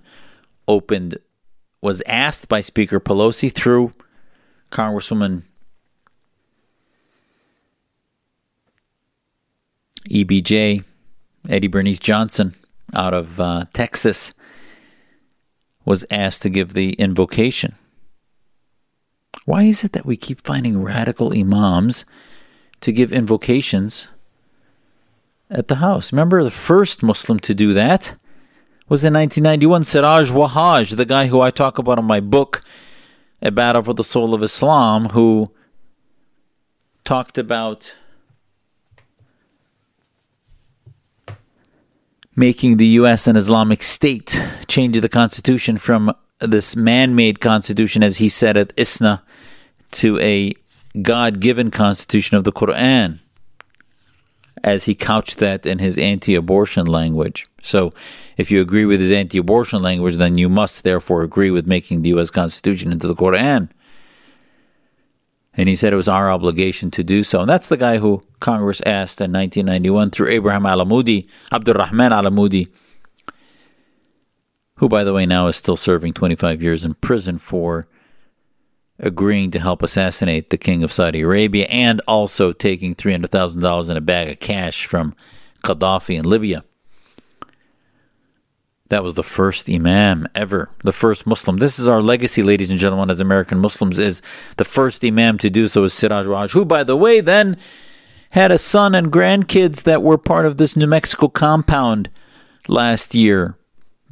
opened 0.67 1.17
was 1.81 2.01
asked 2.05 2.47
by 2.49 2.59
Speaker 2.59 2.99
Pelosi 2.99 3.51
through 3.51 3.91
Congresswoman 4.71 5.43
EBJ, 10.09 10.83
Eddie 11.49 11.67
Bernice 11.67 11.99
Johnson 11.99 12.55
out 12.93 13.13
of 13.13 13.39
uh, 13.39 13.65
Texas, 13.73 14.33
was 15.85 16.05
asked 16.09 16.41
to 16.41 16.49
give 16.49 16.73
the 16.73 16.93
invocation. 16.93 17.75
Why 19.45 19.63
is 19.63 19.83
it 19.83 19.93
that 19.93 20.05
we 20.05 20.17
keep 20.17 20.41
finding 20.45 20.83
radical 20.83 21.37
imams 21.37 22.03
to 22.81 22.91
give 22.91 23.13
invocations 23.13 24.07
at 25.49 25.67
the 25.69 25.75
house? 25.75 26.11
Remember 26.11 26.43
the 26.43 26.51
first 26.51 27.01
Muslim 27.01 27.39
to 27.39 27.53
do 27.53 27.73
that? 27.73 28.15
Was 28.89 29.03
in 29.03 29.13
1991 29.13 29.83
Siraj 29.83 30.31
Wahaj, 30.31 30.95
the 30.95 31.05
guy 31.05 31.27
who 31.27 31.41
I 31.41 31.51
talk 31.51 31.77
about 31.77 31.99
in 31.99 32.05
my 32.05 32.19
book, 32.19 32.61
A 33.41 33.51
Battle 33.51 33.83
for 33.83 33.93
the 33.93 34.03
Soul 34.03 34.33
of 34.33 34.41
Islam, 34.41 35.09
who 35.09 35.51
talked 37.03 37.37
about 37.37 37.93
making 42.35 42.77
the 42.77 42.87
U.S. 43.01 43.27
an 43.27 43.35
Islamic 43.35 43.83
state, 43.83 44.41
changing 44.67 45.01
the 45.01 45.09
Constitution 45.09 45.77
from 45.77 46.13
this 46.39 46.75
man 46.75 47.15
made 47.15 47.39
Constitution, 47.41 48.03
as 48.03 48.17
he 48.17 48.29
said 48.29 48.55
at 48.55 48.71
ISNA, 48.77 49.23
to 49.91 50.19
a 50.19 50.53
God 51.01 51.39
given 51.39 51.71
constitution 51.71 52.37
of 52.37 52.43
the 52.43 52.51
Quran, 52.51 53.19
as 54.63 54.85
he 54.85 54.95
couched 54.95 55.37
that 55.39 55.65
in 55.65 55.79
his 55.79 55.97
anti 55.97 56.35
abortion 56.35 56.85
language. 56.85 57.45
So, 57.61 57.93
if 58.37 58.51
you 58.51 58.61
agree 58.61 58.85
with 58.85 58.99
his 58.99 59.11
anti 59.11 59.37
abortion 59.37 59.81
language, 59.81 60.17
then 60.17 60.37
you 60.37 60.49
must 60.49 60.83
therefore 60.83 61.21
agree 61.21 61.51
with 61.51 61.67
making 61.67 62.01
the 62.01 62.09
U.S. 62.09 62.29
Constitution 62.29 62.91
into 62.91 63.07
the 63.07 63.15
Quran. 63.15 63.69
And 65.53 65.67
he 65.67 65.75
said 65.75 65.91
it 65.91 65.97
was 65.97 66.07
our 66.07 66.29
obligation 66.29 66.91
to 66.91 67.03
do 67.03 67.23
so. 67.23 67.41
And 67.41 67.49
that's 67.49 67.67
the 67.67 67.77
guy 67.77 67.97
who 67.97 68.21
Congress 68.39 68.79
asked 68.85 69.19
in 69.19 69.33
1991 69.33 70.11
through 70.11 70.29
Abraham 70.29 70.63
Alamudi, 70.63 71.27
Abdurrahman 71.51 72.11
Alamudi, 72.11 72.69
who, 74.75 74.87
by 74.87 75.03
the 75.03 75.13
way, 75.13 75.25
now 75.25 75.47
is 75.47 75.55
still 75.55 75.75
serving 75.75 76.13
25 76.13 76.61
years 76.61 76.85
in 76.85 76.93
prison 76.95 77.39
for 77.39 77.87
agreeing 78.99 79.51
to 79.51 79.59
help 79.59 79.83
assassinate 79.83 80.49
the 80.49 80.57
king 80.57 80.83
of 80.83 80.91
Saudi 80.91 81.21
Arabia 81.21 81.65
and 81.69 82.01
also 82.07 82.51
taking 82.51 82.95
$300,000 82.95 83.89
in 83.89 83.97
a 83.97 84.01
bag 84.01 84.29
of 84.29 84.39
cash 84.39 84.85
from 84.85 85.15
Gaddafi 85.63 86.17
in 86.17 86.25
Libya. 86.25 86.63
That 88.89 89.03
was 89.03 89.15
the 89.15 89.23
first 89.23 89.69
imam 89.69 90.27
ever, 90.33 90.69
the 90.83 90.93
first 90.93 91.27
Muslim. 91.27 91.57
This 91.57 91.77
is 91.77 91.87
our 91.87 92.01
legacy, 92.01 92.41
ladies 92.41 92.69
and 92.69 92.79
gentlemen, 92.79 93.09
as 93.09 93.19
American 93.19 93.59
Muslims, 93.59 93.99
is 93.99 94.21
the 94.55 94.63
first 94.63 95.03
imam 95.03 95.37
to 95.39 95.49
do 95.49 95.67
so 95.67 95.83
is 95.83 95.93
Siraj 95.93 96.25
Raj, 96.25 96.51
who, 96.51 96.63
by 96.63 96.83
the 96.85 96.95
way, 96.95 97.19
then 97.19 97.57
had 98.29 98.51
a 98.51 98.57
son 98.57 98.95
and 98.95 99.11
grandkids 99.11 99.83
that 99.83 100.03
were 100.03 100.17
part 100.17 100.45
of 100.45 100.57
this 100.57 100.77
New 100.77 100.87
Mexico 100.87 101.27
compound 101.27 102.09
last 102.69 103.13
year 103.13 103.57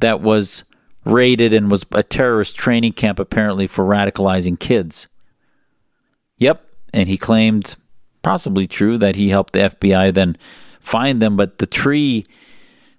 that 0.00 0.20
was 0.20 0.64
raided 1.06 1.54
and 1.54 1.70
was 1.70 1.86
a 1.92 2.02
terrorist 2.02 2.56
training 2.56 2.92
camp 2.92 3.18
apparently 3.18 3.66
for 3.66 3.84
radicalizing 3.84 4.58
kids. 4.58 5.06
Yep, 6.38 6.66
and 6.92 7.08
he 7.08 7.16
claimed, 7.16 7.76
possibly 8.22 8.66
true, 8.66 8.98
that 8.98 9.16
he 9.16 9.30
helped 9.30 9.52
the 9.52 9.60
FBI 9.60 10.12
then 10.12 10.36
find 10.80 11.22
them, 11.22 11.36
but 11.36 11.58
the 11.58 11.66
tree 11.66 12.24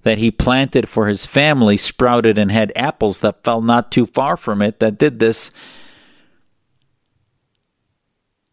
that 0.03 0.17
he 0.17 0.31
planted 0.31 0.87
for 0.87 1.07
his 1.07 1.25
family 1.25 1.75
sprouted 1.75 2.37
and 2.37 2.51
had 2.51 2.71
apples 2.75 3.19
that 3.19 3.43
fell 3.43 3.61
not 3.61 3.91
too 3.91 4.05
far 4.05 4.37
from 4.37 4.61
it 4.61 4.79
that 4.79 4.97
did 4.97 5.19
this 5.19 5.51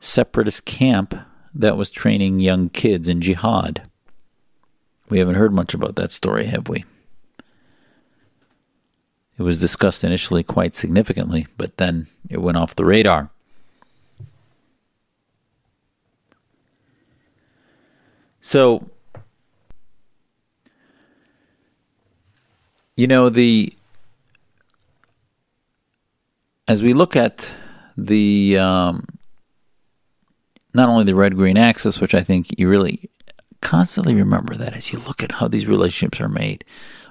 separatist 0.01 0.65
camp 0.65 1.15
that 1.55 1.77
was 1.77 1.91
training 1.91 2.41
young 2.41 2.69
kids 2.69 3.09
in 3.09 3.21
jihad. 3.21 3.89
We 5.09 5.21
haven't 5.21 5.37
heard 5.37 5.53
much 5.53 5.75
about 5.75 5.95
that 5.97 6.11
story, 6.11 6.47
have 6.47 6.69
we? 6.69 6.85
It 9.37 9.43
was 9.43 9.61
discussed 9.61 10.05
initially 10.05 10.43
quite 10.43 10.75
significantly, 10.75 11.47
but 11.57 11.77
then 11.77 12.07
it 12.29 12.41
went 12.41 12.57
off 12.57 12.77
the 12.77 12.85
radar. 12.85 13.31
So, 18.41 18.89
you 22.97 23.07
know, 23.07 23.29
the 23.29 23.73
as 26.69 26.83
we 26.83 26.95
look 26.95 27.17
at 27.17 27.51
the 27.97 28.59
um, 28.59 29.07
not 30.75 30.89
only 30.89 31.05
the 31.05 31.15
red 31.15 31.35
green 31.35 31.57
axis, 31.57 32.01
which 32.01 32.15
I 32.15 32.23
think 32.23 32.59
you 32.59 32.69
really 32.69 33.11
constantly 33.65 34.15
remember 34.15 34.55
that 34.55 34.77
as 34.77 34.93
you 34.93 35.01
look 35.01 35.23
at 35.23 35.33
how 35.33 35.49
these 35.49 35.67
relationships 35.67 36.21
are 36.21 36.29
made 36.29 36.65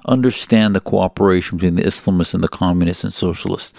understand 0.05 0.75
the 0.75 0.81
cooperation 0.81 1.57
between 1.57 1.75
the 1.75 1.83
Islamists 1.83 2.33
and 2.33 2.43
the 2.43 2.47
communists 2.47 3.03
and 3.03 3.13
socialists 3.13 3.73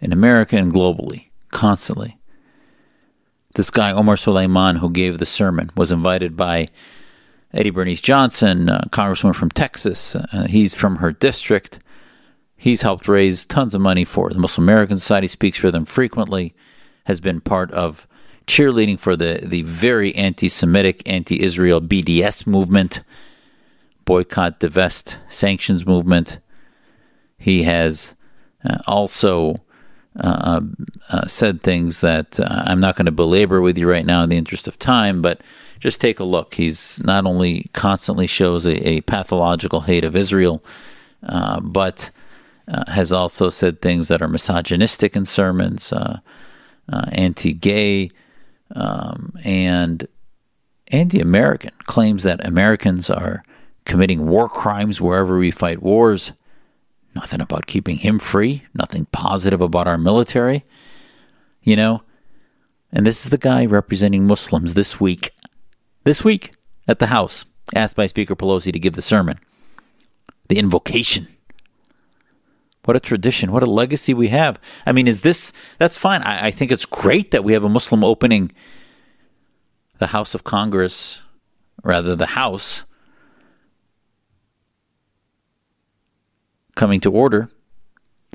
in 0.00 0.12
America 0.12 0.56
and 0.56 0.72
globally, 0.72 1.28
constantly. 1.50 2.18
This 3.54 3.70
guy, 3.70 3.90
Omar 3.90 4.16
Suleiman, 4.16 4.76
who 4.76 4.90
gave 4.90 5.18
the 5.18 5.26
sermon, 5.26 5.70
was 5.76 5.90
invited 5.90 6.36
by 6.36 6.68
Eddie 7.52 7.70
Bernice 7.70 8.00
Johnson, 8.00 8.68
a 8.68 8.88
congresswoman 8.90 9.34
from 9.34 9.50
Texas. 9.50 10.14
Uh, 10.14 10.46
he's 10.48 10.72
from 10.72 10.96
her 10.96 11.12
district. 11.12 11.80
He's 12.56 12.82
helped 12.82 13.08
raise 13.08 13.44
tons 13.44 13.74
of 13.74 13.80
money 13.80 14.04
for 14.04 14.30
the 14.30 14.38
Muslim 14.38 14.64
American 14.64 14.98
Society, 14.98 15.26
speaks 15.26 15.58
for 15.58 15.70
them 15.70 15.84
frequently, 15.84 16.54
has 17.04 17.20
been 17.20 17.40
part 17.40 17.72
of 17.72 18.06
cheerleading 18.50 18.98
for 18.98 19.16
the, 19.16 19.40
the 19.42 19.62
very 19.62 20.14
anti 20.16 20.48
Semitic, 20.48 21.08
anti 21.08 21.40
Israel 21.40 21.80
BDS 21.80 22.46
movement 22.46 23.00
boycott, 24.10 24.58
divest, 24.58 25.16
sanctions 25.28 25.86
movement. 25.86 26.40
He 27.38 27.62
has 27.62 28.16
uh, 28.64 28.78
also 28.88 29.54
uh, 30.18 30.60
uh, 31.10 31.26
said 31.28 31.62
things 31.62 32.00
that 32.00 32.40
uh, 32.40 32.64
I'm 32.66 32.80
not 32.80 32.96
going 32.96 33.06
to 33.06 33.12
belabor 33.12 33.60
with 33.60 33.78
you 33.78 33.88
right 33.88 34.04
now 34.04 34.24
in 34.24 34.30
the 34.30 34.36
interest 34.36 34.66
of 34.66 34.80
time, 34.80 35.22
but 35.22 35.40
just 35.78 36.00
take 36.00 36.18
a 36.18 36.24
look. 36.24 36.54
He's 36.54 37.00
not 37.04 37.24
only 37.24 37.70
constantly 37.72 38.26
shows 38.26 38.66
a, 38.66 38.88
a 38.88 39.00
pathological 39.02 39.82
hate 39.82 40.02
of 40.02 40.16
Israel, 40.16 40.60
uh, 41.22 41.60
but 41.60 42.10
uh, 42.66 42.90
has 42.90 43.12
also 43.12 43.48
said 43.48 43.80
things 43.80 44.08
that 44.08 44.20
are 44.20 44.28
misogynistic 44.28 45.14
in 45.14 45.24
sermons, 45.24 45.92
anti-gay, 46.88 48.10
um, 48.74 49.32
and 49.44 50.06
anti-American. 50.88 51.72
Claims 51.84 52.22
that 52.22 52.44
Americans 52.46 53.10
are 53.10 53.42
committing 53.84 54.26
war 54.26 54.48
crimes 54.48 55.00
wherever 55.00 55.38
we 55.38 55.50
fight 55.50 55.82
wars. 55.82 56.32
Nothing 57.14 57.40
about 57.40 57.66
keeping 57.66 57.96
him 57.96 58.18
free. 58.18 58.64
Nothing 58.74 59.06
positive 59.06 59.60
about 59.60 59.88
our 59.88 59.98
military. 59.98 60.64
You 61.62 61.76
know? 61.76 62.02
And 62.92 63.06
this 63.06 63.24
is 63.24 63.30
the 63.30 63.38
guy 63.38 63.66
representing 63.66 64.26
Muslims 64.26 64.74
this 64.74 65.00
week. 65.00 65.30
This 66.04 66.24
week 66.24 66.52
at 66.88 66.98
the 66.98 67.06
House, 67.06 67.44
asked 67.74 67.96
by 67.96 68.06
Speaker 68.06 68.34
Pelosi 68.34 68.72
to 68.72 68.78
give 68.78 68.94
the 68.94 69.02
sermon. 69.02 69.38
The 70.48 70.58
invocation. 70.58 71.28
What 72.90 72.96
a 72.96 72.98
tradition. 72.98 73.52
What 73.52 73.62
a 73.62 73.70
legacy 73.70 74.14
we 74.14 74.30
have. 74.30 74.60
I 74.84 74.90
mean, 74.90 75.06
is 75.06 75.20
this. 75.20 75.52
That's 75.78 75.96
fine. 75.96 76.22
I, 76.22 76.46
I 76.46 76.50
think 76.50 76.72
it's 76.72 76.84
great 76.84 77.30
that 77.30 77.44
we 77.44 77.52
have 77.52 77.62
a 77.62 77.68
Muslim 77.68 78.02
opening 78.02 78.50
the 79.98 80.08
House 80.08 80.34
of 80.34 80.42
Congress, 80.42 81.20
rather, 81.84 82.16
the 82.16 82.26
House 82.26 82.82
coming 86.74 86.98
to 87.02 87.12
order. 87.12 87.48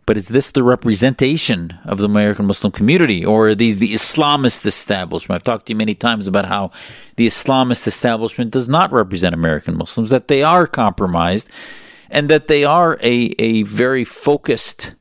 But 0.06 0.16
is 0.16 0.30
this 0.30 0.52
the 0.52 0.64
representation 0.64 1.78
of 1.84 1.98
the 1.98 2.06
American 2.06 2.46
Muslim 2.46 2.72
community, 2.72 3.26
or 3.26 3.50
are 3.50 3.56
these 3.56 3.80
the 3.80 3.94
Islamist 3.94 4.66
establishment? 4.66 5.36
I've 5.36 5.44
talked 5.44 5.66
to 5.66 5.74
you 5.74 5.78
many 5.78 5.96
times 5.96 6.30
about 6.30 6.46
how 6.46 6.72
the 7.18 7.28
Islamist 7.28 7.88
establishment 7.88 8.52
does 8.52 8.70
not 8.70 8.94
represent 8.94 9.36
American 9.36 9.78
Muslims, 9.78 10.12
that 10.12 10.30
they 10.30 10.44
are 10.44 10.66
compromised, 10.66 11.50
and 12.10 12.30
that 12.30 12.48
they 12.48 12.64
are 12.64 12.98
a, 13.02 13.34
a 13.40 13.64
very 13.64 14.04
focused, 14.04 14.96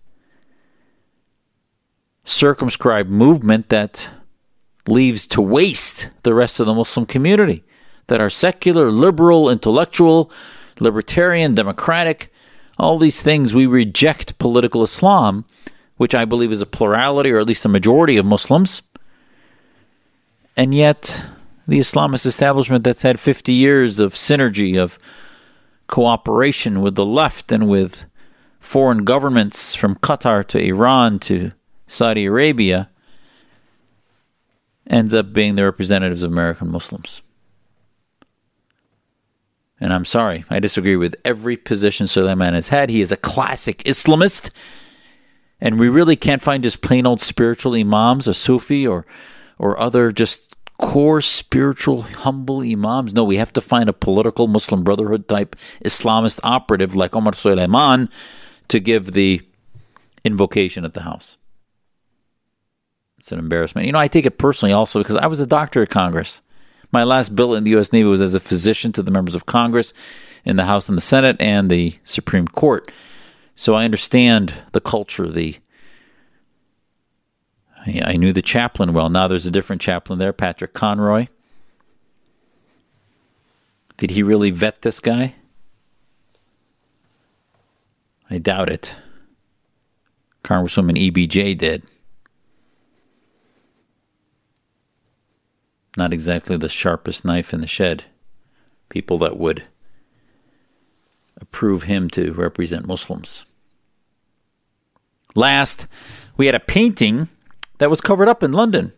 circumscribed 2.24 3.10
movement 3.10 3.68
that 3.68 4.08
leaves 4.86 5.26
to 5.26 5.40
waste 5.40 6.10
the 6.22 6.34
rest 6.34 6.60
of 6.60 6.66
the 6.66 6.74
Muslim 6.74 7.06
community, 7.06 7.64
that 8.06 8.20
are 8.20 8.30
secular, 8.30 8.90
liberal, 8.90 9.48
intellectual, 9.48 10.30
libertarian, 10.80 11.54
democratic, 11.54 12.30
all 12.78 12.98
these 12.98 13.22
things, 13.22 13.54
we 13.54 13.66
reject 13.66 14.38
political 14.38 14.82
Islam, 14.82 15.44
which 15.96 16.14
I 16.14 16.24
believe 16.24 16.52
is 16.52 16.60
a 16.60 16.66
plurality 16.66 17.30
or 17.30 17.38
at 17.38 17.46
least 17.46 17.64
a 17.64 17.68
majority 17.68 18.16
of 18.16 18.26
Muslims. 18.26 18.82
And 20.56 20.74
yet, 20.74 21.24
the 21.68 21.78
Islamist 21.78 22.26
establishment 22.26 22.84
that's 22.84 23.02
had 23.02 23.20
50 23.20 23.52
years 23.52 24.00
of 24.00 24.14
synergy, 24.14 24.76
of 24.76 24.98
cooperation 25.86 26.80
with 26.80 26.94
the 26.94 27.04
left 27.04 27.52
and 27.52 27.68
with 27.68 28.06
foreign 28.60 29.04
governments 29.04 29.74
from 29.74 29.96
Qatar 29.96 30.46
to 30.48 30.58
Iran 30.58 31.18
to 31.20 31.52
Saudi 31.86 32.24
Arabia, 32.24 32.90
ends 34.86 35.14
up 35.14 35.32
being 35.32 35.54
the 35.54 35.64
representatives 35.64 36.22
of 36.22 36.32
American 36.32 36.70
Muslims. 36.70 37.22
And 39.80 39.92
I'm 39.92 40.04
sorry, 40.04 40.44
I 40.48 40.60
disagree 40.60 40.96
with 40.96 41.16
every 41.24 41.56
position 41.56 42.06
Suleiman 42.06 42.54
has 42.54 42.68
had. 42.68 42.88
He 42.88 43.00
is 43.00 43.12
a 43.12 43.16
classic 43.16 43.78
Islamist. 43.84 44.50
And 45.60 45.78
we 45.78 45.88
really 45.88 46.16
can't 46.16 46.42
find 46.42 46.62
just 46.62 46.80
plain 46.80 47.06
old 47.06 47.20
spiritual 47.20 47.74
imams, 47.74 48.28
a 48.28 48.34
Sufi 48.34 48.86
or 48.86 49.06
or 49.58 49.78
other 49.78 50.10
just 50.10 50.53
core 50.78 51.20
spiritual 51.20 52.02
humble 52.02 52.60
imams. 52.60 53.14
No, 53.14 53.24
we 53.24 53.36
have 53.36 53.52
to 53.54 53.60
find 53.60 53.88
a 53.88 53.92
political 53.92 54.48
Muslim 54.48 54.82
Brotherhood 54.82 55.28
type 55.28 55.56
Islamist 55.84 56.40
operative 56.42 56.94
like 56.96 57.14
Omar 57.14 57.34
Suleiman 57.34 58.08
to 58.68 58.80
give 58.80 59.12
the 59.12 59.42
invocation 60.24 60.84
at 60.84 60.94
the 60.94 61.02
house. 61.02 61.36
It's 63.18 63.32
an 63.32 63.38
embarrassment. 63.38 63.86
You 63.86 63.92
know, 63.92 63.98
I 63.98 64.08
take 64.08 64.26
it 64.26 64.38
personally 64.38 64.72
also 64.72 65.00
because 65.00 65.16
I 65.16 65.26
was 65.26 65.40
a 65.40 65.46
doctor 65.46 65.82
at 65.82 65.90
Congress. 65.90 66.42
My 66.92 67.04
last 67.04 67.34
bill 67.34 67.54
in 67.54 67.64
the 67.64 67.70
U.S. 67.70 67.92
Navy 67.92 68.08
was 68.08 68.22
as 68.22 68.34
a 68.34 68.40
physician 68.40 68.92
to 68.92 69.02
the 69.02 69.10
members 69.10 69.34
of 69.34 69.46
Congress 69.46 69.92
in 70.44 70.56
the 70.56 70.66
House 70.66 70.88
and 70.88 70.96
the 70.96 71.02
Senate 71.02 71.36
and 71.40 71.70
the 71.70 71.98
Supreme 72.04 72.46
Court. 72.46 72.92
So 73.54 73.74
I 73.74 73.84
understand 73.84 74.54
the 74.72 74.80
culture, 74.80 75.28
the 75.28 75.56
I 77.86 78.16
knew 78.16 78.32
the 78.32 78.42
chaplain 78.42 78.92
well. 78.94 79.10
Now 79.10 79.28
there's 79.28 79.46
a 79.46 79.50
different 79.50 79.82
chaplain 79.82 80.18
there, 80.18 80.32
Patrick 80.32 80.72
Conroy. 80.72 81.26
Did 83.96 84.10
he 84.10 84.22
really 84.22 84.50
vet 84.50 84.82
this 84.82 85.00
guy? 85.00 85.34
I 88.30 88.38
doubt 88.38 88.70
it. 88.70 88.94
Congresswoman 90.42 90.98
EBJ 91.10 91.56
did. 91.58 91.84
Not 95.96 96.12
exactly 96.12 96.56
the 96.56 96.68
sharpest 96.68 97.24
knife 97.24 97.54
in 97.54 97.60
the 97.60 97.66
shed. 97.66 98.04
People 98.88 99.18
that 99.18 99.38
would 99.38 99.64
approve 101.40 101.84
him 101.84 102.08
to 102.10 102.32
represent 102.32 102.86
Muslims. 102.86 103.44
Last, 105.34 105.86
we 106.36 106.46
had 106.46 106.54
a 106.54 106.60
painting 106.60 107.28
that 107.84 107.90
was 107.90 108.00
covered 108.00 108.28
up 108.28 108.42
in 108.42 108.50
London 108.50 108.94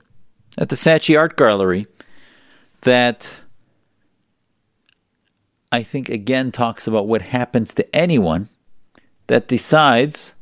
at 0.56 0.68
the 0.68 0.76
Saatchi 0.76 1.18
Art 1.18 1.36
Gallery 1.36 1.88
that 2.82 3.40
I 5.72 5.82
think 5.82 6.08
again 6.08 6.52
talks 6.52 6.86
about 6.86 7.08
what 7.08 7.20
happens 7.20 7.74
to 7.74 7.96
anyone 7.96 8.48
that 9.26 9.48
decides 9.48 10.36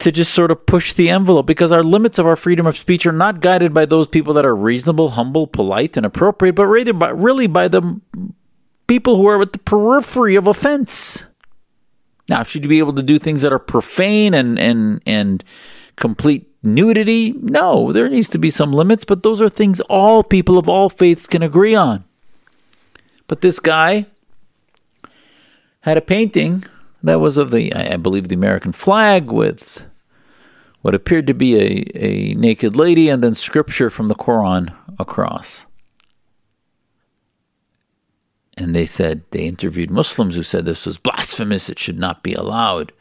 to 0.00 0.10
just 0.10 0.34
sort 0.34 0.50
of 0.50 0.66
push 0.66 0.92
the 0.92 1.08
envelope 1.08 1.46
because 1.46 1.70
our 1.70 1.84
limits 1.84 2.18
of 2.18 2.26
our 2.26 2.34
freedom 2.34 2.66
of 2.66 2.76
speech 2.76 3.06
are 3.06 3.12
not 3.12 3.38
guided 3.38 3.72
by 3.72 3.86
those 3.86 4.08
people 4.08 4.34
that 4.34 4.44
are 4.44 4.56
reasonable, 4.56 5.10
humble, 5.10 5.46
polite, 5.46 5.96
and 5.96 6.04
appropriate, 6.04 6.54
but 6.54 6.66
really 6.66 6.90
by, 6.90 7.10
really 7.10 7.46
by 7.46 7.68
the 7.68 8.00
people 8.88 9.14
who 9.14 9.26
are 9.26 9.40
at 9.40 9.52
the 9.52 9.60
periphery 9.60 10.34
of 10.34 10.48
offense. 10.48 11.22
Now, 12.28 12.42
should 12.42 12.64
you 12.64 12.68
be 12.68 12.78
able 12.78 12.94
to 12.94 13.02
do 13.02 13.18
things 13.18 13.42
that 13.42 13.52
are 13.52 13.58
profane 13.58 14.34
and 14.34 14.58
and 14.58 15.00
and 15.06 15.44
complete 15.96 16.48
nudity? 16.62 17.34
No, 17.40 17.92
there 17.92 18.08
needs 18.08 18.28
to 18.30 18.38
be 18.38 18.50
some 18.50 18.72
limits, 18.72 19.04
but 19.04 19.22
those 19.22 19.40
are 19.40 19.48
things 19.48 19.80
all 19.82 20.22
people 20.22 20.58
of 20.58 20.68
all 20.68 20.88
faiths 20.88 21.26
can 21.26 21.42
agree 21.42 21.74
on. 21.74 22.04
But 23.28 23.40
this 23.40 23.58
guy 23.58 24.06
had 25.80 25.96
a 25.96 26.02
painting 26.02 26.64
that 27.02 27.20
was 27.20 27.36
of 27.36 27.50
the, 27.50 27.72
I 27.74 27.96
believe, 27.96 28.28
the 28.28 28.34
American 28.34 28.72
flag 28.72 29.30
with 29.30 29.86
what 30.82 30.94
appeared 30.94 31.26
to 31.28 31.34
be 31.34 31.56
a, 31.56 31.84
a 31.94 32.34
naked 32.34 32.76
lady 32.76 33.08
and 33.08 33.22
then 33.22 33.34
scripture 33.34 33.90
from 33.90 34.08
the 34.08 34.14
Quran 34.14 34.74
across. 34.98 35.65
And 38.56 38.74
they 38.74 38.86
said, 38.86 39.22
they 39.30 39.46
interviewed 39.46 39.90
Muslims 39.90 40.34
who 40.34 40.42
said 40.42 40.64
this 40.64 40.86
was 40.86 40.96
blasphemous, 40.96 41.68
it 41.68 41.78
should 41.78 41.98
not 41.98 42.22
be 42.22 42.32
allowed. 42.32 42.92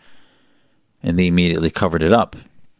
And 1.01 1.17
they 1.17 1.27
immediately 1.27 1.69
covered 1.69 2.03
it 2.03 2.11
up. 2.11 2.35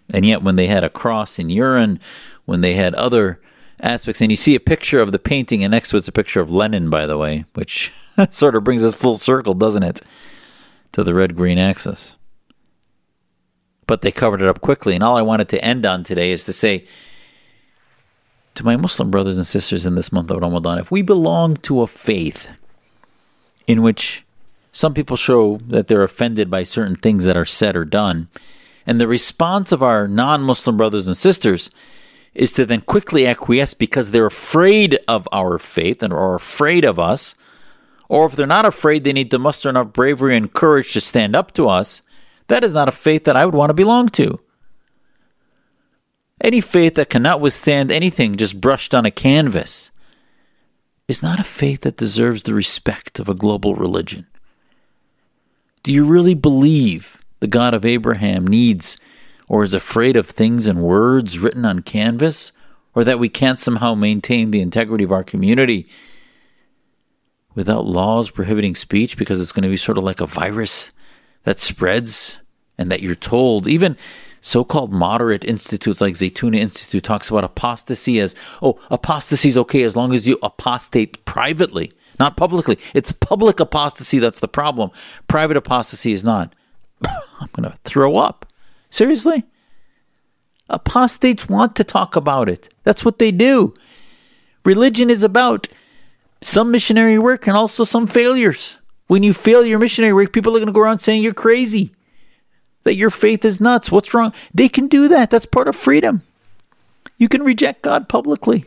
And 0.09 0.25
yet, 0.25 0.43
when 0.43 0.55
they 0.55 0.67
had 0.67 0.83
a 0.83 0.89
cross 0.89 1.39
in 1.39 1.49
urine, 1.49 1.99
when 2.45 2.61
they 2.61 2.75
had 2.75 2.93
other 2.95 3.39
aspects, 3.79 4.21
and 4.21 4.31
you 4.31 4.35
see 4.35 4.55
a 4.55 4.59
picture 4.59 5.01
of 5.01 5.11
the 5.11 5.19
painting, 5.19 5.63
and 5.63 5.71
next 5.71 5.89
to 5.89 5.97
it's 5.97 6.07
a 6.07 6.11
picture 6.11 6.41
of 6.41 6.51
Lenin, 6.51 6.89
by 6.89 7.05
the 7.05 7.17
way, 7.17 7.45
which 7.53 7.91
sort 8.29 8.55
of 8.55 8.63
brings 8.63 8.83
us 8.83 8.93
full 8.93 9.17
circle, 9.17 9.53
doesn't 9.53 9.83
it, 9.83 10.01
to 10.91 11.03
the 11.03 11.13
red 11.13 11.35
green 11.35 11.57
axis. 11.57 12.15
But 13.87 14.01
they 14.01 14.11
covered 14.11 14.41
it 14.41 14.47
up 14.47 14.61
quickly. 14.61 14.95
And 14.95 15.03
all 15.03 15.17
I 15.17 15.21
wanted 15.21 15.49
to 15.49 15.63
end 15.63 15.85
on 15.85 16.03
today 16.03 16.31
is 16.31 16.43
to 16.45 16.53
say 16.53 16.83
to 18.55 18.63
my 18.63 18.75
Muslim 18.75 19.11
brothers 19.11 19.37
and 19.37 19.45
sisters 19.45 19.85
in 19.85 19.95
this 19.95 20.11
month 20.11 20.31
of 20.31 20.41
Ramadan 20.41 20.79
if 20.79 20.89
we 20.89 21.01
belong 21.01 21.57
to 21.57 21.81
a 21.81 21.87
faith 21.87 22.49
in 23.67 23.81
which 23.81 24.23
some 24.71 24.93
people 24.93 25.17
show 25.17 25.57
that 25.67 25.87
they're 25.87 26.03
offended 26.03 26.49
by 26.49 26.63
certain 26.63 26.95
things 26.95 27.25
that 27.25 27.37
are 27.37 27.45
said 27.45 27.75
or 27.75 27.85
done, 27.85 28.27
and 28.85 28.99
the 28.99 29.07
response 29.07 29.71
of 29.71 29.81
our 29.81 30.07
non 30.07 30.41
Muslim 30.41 30.77
brothers 30.77 31.07
and 31.07 31.17
sisters 31.17 31.69
is 32.33 32.51
to 32.51 32.65
then 32.65 32.81
quickly 32.81 33.25
acquiesce 33.25 33.73
because 33.73 34.11
they're 34.11 34.25
afraid 34.25 34.99
of 35.07 35.27
our 35.31 35.57
faith 35.57 36.03
and 36.03 36.11
are 36.11 36.35
afraid 36.35 36.83
of 36.83 36.99
us. 36.99 37.33
Or 38.09 38.25
if 38.25 38.35
they're 38.35 38.45
not 38.45 38.65
afraid, 38.65 39.03
they 39.03 39.13
need 39.13 39.31
to 39.31 39.39
muster 39.39 39.69
enough 39.69 39.93
bravery 39.93 40.35
and 40.35 40.53
courage 40.53 40.93
to 40.93 41.01
stand 41.01 41.35
up 41.35 41.53
to 41.53 41.69
us. 41.69 42.01
That 42.47 42.63
is 42.63 42.73
not 42.73 42.89
a 42.89 42.91
faith 42.91 43.23
that 43.23 43.37
I 43.37 43.45
would 43.45 43.55
want 43.55 43.69
to 43.69 43.73
belong 43.73 44.09
to. 44.09 44.39
Any 46.41 46.61
faith 46.61 46.95
that 46.95 47.09
cannot 47.09 47.41
withstand 47.41 47.89
anything 47.89 48.35
just 48.35 48.59
brushed 48.59 48.93
on 48.93 49.05
a 49.05 49.11
canvas 49.11 49.89
is 51.07 51.21
not 51.21 51.39
a 51.39 51.43
faith 51.43 51.81
that 51.81 51.97
deserves 51.97 52.43
the 52.43 52.53
respect 52.53 53.19
of 53.19 53.29
a 53.29 53.35
global 53.35 53.75
religion. 53.75 54.25
Do 55.83 55.93
you 55.93 56.05
really 56.05 56.33
believe 56.33 57.23
the 57.39 57.47
God 57.47 57.73
of 57.73 57.85
Abraham 57.85 58.47
needs 58.47 58.97
or 59.47 59.63
is 59.63 59.73
afraid 59.73 60.15
of 60.15 60.27
things 60.27 60.65
and 60.65 60.81
words 60.81 61.37
written 61.39 61.65
on 61.65 61.81
canvas, 61.81 62.51
or 62.95 63.03
that 63.03 63.19
we 63.19 63.29
can't 63.29 63.59
somehow 63.59 63.93
maintain 63.93 64.51
the 64.51 64.61
integrity 64.61 65.03
of 65.03 65.11
our 65.11 65.23
community 65.23 65.87
without 67.53 67.85
laws 67.85 68.29
prohibiting 68.29 68.75
speech 68.75 69.17
because 69.17 69.39
it's 69.39 69.51
going 69.51 69.63
to 69.63 69.69
be 69.69 69.77
sort 69.77 69.97
of 69.97 70.03
like 70.03 70.21
a 70.21 70.25
virus 70.25 70.91
that 71.43 71.59
spreads 71.59 72.39
and 72.77 72.91
that 72.91 73.01
you're 73.01 73.15
told, 73.15 73.67
even 73.67 73.95
so-called 74.45 74.93
moderate 74.93 75.43
institutes 75.43 75.99
like 75.99 76.13
Zaytuna 76.13 76.57
Institute 76.59 77.03
talks 77.03 77.31
about 77.31 77.43
apostasy 77.43 78.19
as, 78.19 78.35
oh, 78.61 78.77
apostasy 78.91 79.49
is 79.49 79.57
okay 79.57 79.81
as 79.81 79.95
long 79.95 80.13
as 80.13 80.27
you 80.27 80.37
apostate 80.43 81.25
privately, 81.25 81.91
not 82.19 82.37
publicly. 82.37 82.77
It's 82.93 83.11
public 83.11 83.59
apostasy 83.59 84.19
that's 84.19 84.39
the 84.39 84.47
problem. 84.47 84.91
Private 85.27 85.57
apostasy 85.57 86.11
is 86.11 86.23
not. 86.23 86.53
I'm 87.03 87.49
going 87.53 87.71
to 87.71 87.75
throw 87.85 88.17
up. 88.17 88.45
Seriously? 88.91 89.45
Apostates 90.69 91.49
want 91.49 91.75
to 91.77 91.83
talk 91.83 92.15
about 92.15 92.47
it. 92.47 92.69
That's 92.83 93.03
what 93.03 93.17
they 93.17 93.31
do. 93.31 93.73
Religion 94.63 95.09
is 95.09 95.23
about 95.23 95.67
some 96.43 96.69
missionary 96.69 97.17
work 97.17 97.47
and 97.47 97.57
also 97.57 97.83
some 97.83 98.05
failures. 98.05 98.77
When 99.07 99.23
you 99.23 99.33
fail 99.33 99.65
your 99.65 99.79
missionary 99.79 100.13
work, 100.13 100.31
people 100.31 100.55
are 100.55 100.59
going 100.59 100.67
to 100.67 100.71
go 100.71 100.81
around 100.81 100.99
saying 100.99 101.23
you're 101.23 101.33
crazy, 101.33 101.94
that 102.85 102.95
your 102.95 103.09
faith 103.09 103.43
is 103.43 103.59
nuts. 103.59 103.91
What's 103.91 104.13
wrong? 104.13 104.31
They 104.53 104.69
can 104.69 104.87
do 104.87 105.09
that. 105.09 105.29
That's 105.29 105.45
part 105.45 105.67
of 105.67 105.75
freedom. 105.75 106.21
You 107.17 107.27
can 107.27 107.43
reject 107.43 107.81
God 107.81 108.07
publicly 108.07 108.65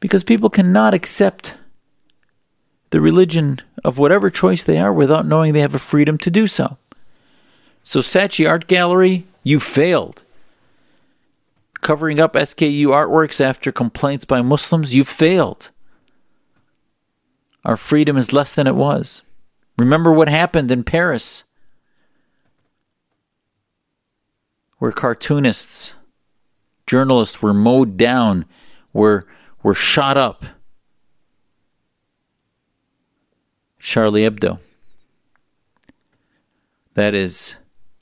because 0.00 0.24
people 0.24 0.50
cannot 0.50 0.94
accept 0.94 1.54
the 2.90 3.00
religion 3.00 3.60
of 3.84 3.98
whatever 3.98 4.30
choice 4.30 4.62
they 4.62 4.78
are 4.78 4.92
without 4.92 5.26
knowing 5.26 5.52
they 5.52 5.60
have 5.60 5.74
a 5.74 5.78
freedom 5.78 6.18
to 6.18 6.30
do 6.30 6.46
so. 6.46 6.76
So, 7.82 8.00
Saatchi 8.00 8.48
Art 8.48 8.66
Gallery, 8.66 9.26
you 9.42 9.60
failed. 9.60 10.22
Covering 11.80 12.20
up 12.20 12.34
SKU 12.34 12.86
artworks 12.86 13.40
after 13.40 13.72
complaints 13.72 14.24
by 14.24 14.42
Muslims, 14.42 14.94
you 14.94 15.04
failed. 15.04 15.70
Our 17.64 17.76
freedom 17.76 18.16
is 18.16 18.32
less 18.32 18.54
than 18.54 18.66
it 18.66 18.74
was. 18.74 19.22
Remember 19.78 20.12
what 20.12 20.28
happened 20.28 20.70
in 20.70 20.84
Paris, 20.84 21.44
where 24.80 24.90
cartoonists, 24.90 25.92
journalists 26.86 27.40
were 27.40 27.54
mowed 27.54 27.96
down, 27.96 28.46
were, 28.92 29.26
were 29.62 29.74
shot 29.74 30.16
up. 30.16 30.42
Charlie 33.78 34.22
Hebdo. 34.22 34.58
That 36.94 37.14
is 37.14 37.56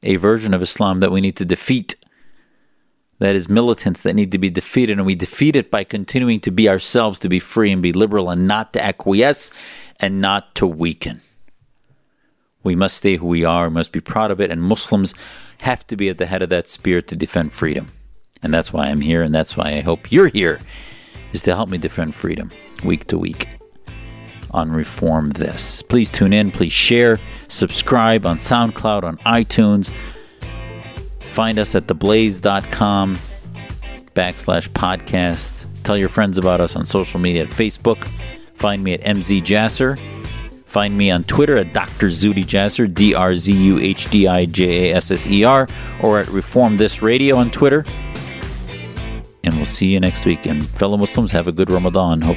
a 0.04 0.16
version 0.16 0.54
of 0.54 0.62
Islam 0.62 1.00
that 1.00 1.10
we 1.10 1.20
need 1.20 1.36
to 1.36 1.44
defeat. 1.44 1.96
That 3.18 3.34
is 3.34 3.48
militants 3.48 4.02
that 4.02 4.14
need 4.14 4.30
to 4.30 4.38
be 4.38 4.48
defeated, 4.48 4.98
and 4.98 5.06
we 5.06 5.16
defeat 5.16 5.56
it 5.56 5.72
by 5.72 5.82
continuing 5.82 6.38
to 6.40 6.52
be 6.52 6.68
ourselves, 6.68 7.18
to 7.18 7.28
be 7.28 7.40
free 7.40 7.72
and 7.72 7.82
be 7.82 7.92
liberal, 7.92 8.30
and 8.30 8.46
not 8.46 8.72
to 8.74 8.84
acquiesce 8.84 9.50
and 9.98 10.20
not 10.20 10.54
to 10.54 10.66
weaken. 10.66 11.22
We 12.68 12.76
must 12.76 12.99
stay 12.99 13.16
who 13.16 13.26
we 13.26 13.47
are, 13.47 13.68
we 13.68 13.74
must 13.74 13.92
be 13.92 14.01
proud 14.03 14.30
of 14.30 14.42
it, 14.42 14.51
and 14.51 14.62
Muslims 14.62 15.14
have 15.62 15.86
to 15.86 15.97
be 15.97 16.11
at 16.11 16.18
the 16.18 16.26
head 16.26 16.42
of 16.42 16.51
that 16.51 16.68
spirit 16.68 17.09
to 17.09 17.16
defend 17.16 17.55
freedom. 17.55 17.86
And 18.42 18.53
that's 18.53 18.74
why 18.74 18.88
I'm 18.88 19.01
here, 19.01 19.22
and 19.22 19.34
that's 19.34 19.57
why 19.57 19.72
I 19.72 19.80
hope 19.80 20.12
you're 20.12 20.28
here, 20.28 20.59
is 21.32 21.40
to 21.45 21.55
help 21.55 21.70
me 21.70 21.78
defend 21.78 22.14
freedom 22.14 22.51
week 22.84 23.07
to 23.07 23.16
week 23.16 23.49
on 24.51 24.70
Reform 24.70 25.30
This. 25.30 25.80
Please 25.80 26.11
tune 26.11 26.34
in, 26.34 26.53
please 26.53 26.74
share, 26.74 27.18
subscribe 27.49 28.26
on 28.26 28.36
SoundCloud, 28.36 29.03
on 29.03 29.16
iTunes. 29.18 29.90
Find 31.20 31.59
us 31.59 31.74
at 31.74 31.86
theblaze.com 31.86 33.16
backslash 34.14 34.68
podcast. 34.68 35.64
Tell 35.84 35.97
your 35.97 36.11
friends 36.11 36.36
about 36.36 36.61
us 36.61 36.76
on 36.76 36.84
social 36.84 37.18
media 37.18 37.45
at 37.45 37.49
Facebook. 37.49 38.07
Find 38.57 38.84
me 38.84 38.92
at 38.92 39.01
MZ 39.01 39.40
Jasser. 39.40 40.17
Find 40.68 40.98
me 40.98 41.10
on 41.10 41.24
Twitter 41.24 41.56
at 41.56 41.72
Dr. 41.72 42.08
Zuhdi 42.08 42.44
Jasser, 42.44 42.92
D 42.92 43.14
R 43.14 43.34
Z 43.34 43.50
U 43.52 43.78
H 43.78 44.10
D 44.10 44.28
I 44.28 44.44
J 44.44 44.90
A 44.90 44.96
S 44.96 45.10
S 45.10 45.26
E 45.26 45.42
R, 45.42 45.66
or 46.02 46.20
at 46.20 46.28
Reform 46.28 46.76
This 46.76 47.00
Radio 47.00 47.36
on 47.36 47.50
Twitter. 47.50 47.86
And 49.44 49.54
we'll 49.54 49.64
see 49.64 49.86
you 49.86 49.98
next 49.98 50.26
week. 50.26 50.44
And 50.44 50.68
fellow 50.68 50.98
Muslims, 50.98 51.32
have 51.32 51.48
a 51.48 51.52
good 51.52 51.70
Ramadan. 51.70 52.20
Hope 52.20 52.36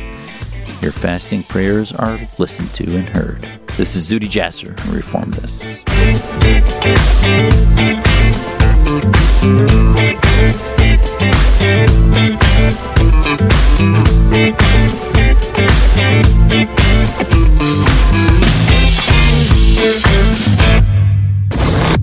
your 0.82 0.94
fasting 0.94 1.44
prayers 1.44 1.92
are 1.92 2.20
listened 2.40 2.74
to 2.76 2.96
and 2.96 3.10
heard. 3.10 3.42
This 3.76 3.98
is 3.98 4.10
Zuhdi 4.10 4.30
Jasser. 4.30 4.78
Reform 4.94 5.32
This. 5.32 5.62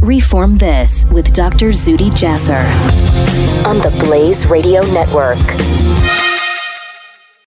Reform 0.09 0.56
This 0.56 1.04
with 1.11 1.34
Dr. 1.34 1.68
Zuhdi 1.68 2.09
Jasser 2.09 2.64
on 3.66 3.76
the 3.76 3.94
Blaze 4.00 4.46
Radio 4.46 4.80
Network. 4.86 5.36